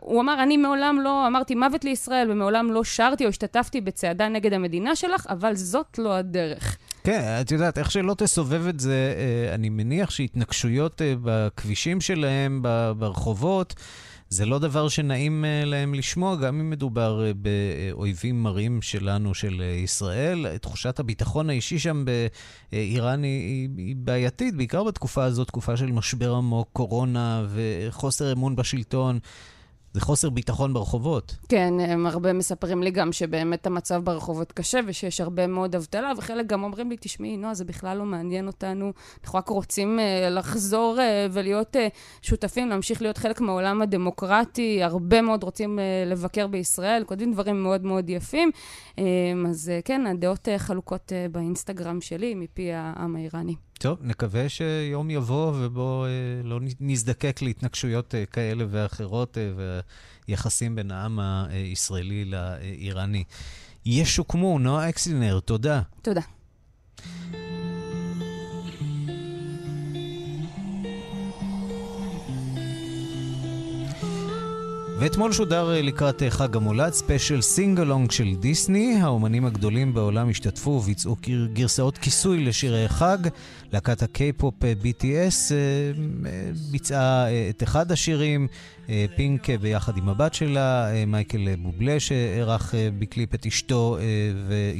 [0.00, 4.52] הוא אמר, אני מעולם לא אמרתי מוות לישראל, ומעולם לא שרתי או השתתפתי בצעדה נגד
[4.52, 6.78] המדינה שלך, אבל זאת לא הדרך.
[7.08, 12.62] כן, את יודעת, איך שלא תסובב את זה, אה, אני מניח שהתנגשויות אה, בכבישים שלהם,
[12.98, 13.74] ברחובות,
[14.28, 20.58] זה לא דבר שנעים אה, להם לשמוע, גם אם מדובר באויבים מרים שלנו, של ישראל.
[20.58, 22.04] תחושת הביטחון האישי שם
[22.72, 29.18] באיראן היא, בעייתית, בעיקר בתקופה הזאת, תקופה של משבר עמוק, קורונה וחוסר אמון בשלטון.
[29.94, 31.36] זה חוסר ביטחון ברחובות.
[31.48, 36.46] כן, הם הרבה מספרים לי גם שבאמת המצב ברחובות קשה ושיש הרבה מאוד אבטלה, וחלק
[36.46, 38.92] גם אומרים לי, תשמעי, נועה, זה בכלל לא מעניין אותנו,
[39.24, 41.00] אנחנו רק רוצים uh, לחזור uh,
[41.32, 41.78] ולהיות uh,
[42.22, 47.84] שותפים, להמשיך להיות חלק מהעולם הדמוקרטי, הרבה מאוד רוצים uh, לבקר בישראל, כותבים דברים מאוד
[47.84, 48.50] מאוד יפים.
[48.96, 49.00] Um,
[49.48, 53.54] אז uh, כן, הדעות uh, חלוקות uh, באינסטגרם שלי, מפי העם האיראני.
[53.78, 56.10] טוב, נקווה שיום יבוא ובו אה,
[56.44, 59.50] לא נזדקק להתנגשויות אה, כאלה ואחרות אה,
[60.28, 63.24] ויחסים בין העם הישראלי לאיראני.
[63.86, 65.82] ישוקמו, נועה אקסלינר, תודה.
[66.02, 66.20] תודה.
[75.00, 79.00] ואתמול שודר אה, לקראת אה, חג המולד special singalong של דיסני.
[79.00, 81.16] האומנים הגדולים בעולם השתתפו וביצעו
[81.52, 83.18] גרסאות כיסוי לשירי חג.
[83.72, 85.52] להקת ה K-pop BTS
[86.70, 88.48] ביצעה את אחד השירים,
[89.16, 93.98] פינק ביחד עם הבת שלה, מייקל בובלה שערך בקליפ את אשתו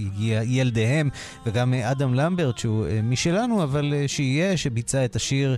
[0.08, 1.10] וילדיהם,
[1.46, 5.56] וגם אדם למברט שהוא משלנו, אבל שיהיה, שביצע את השיר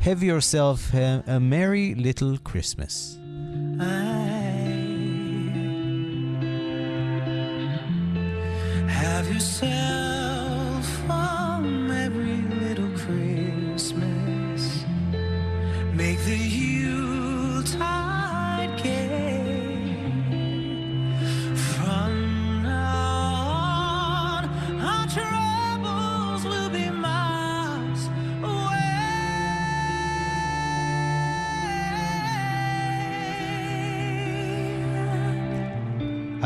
[0.00, 0.78] Have yourself
[1.26, 3.25] a merry little Christmas.
[8.88, 10.05] Have yourself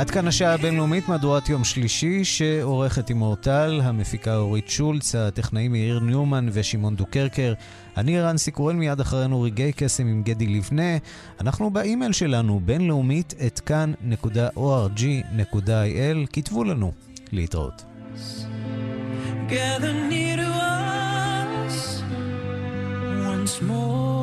[0.01, 6.01] עד כאן השעה הבינלאומית, מהדורת יום שלישי, שעורכת עם אורטל, המפיקה אורית שולץ, הטכנאים יאיר
[6.01, 7.55] ניומן ושמעון דוקרקר.
[7.97, 10.97] אני רנסי קורל, מיד אחרינו רגעי קסם עם גדי לבנה.
[11.41, 15.07] אנחנו באימייל שלנו, בינלאומית, את כאן.org.il.
[16.33, 16.93] כתבו לנו.
[17.33, 17.85] להתראות.
[19.49, 22.03] Gather near to us
[23.31, 24.20] once more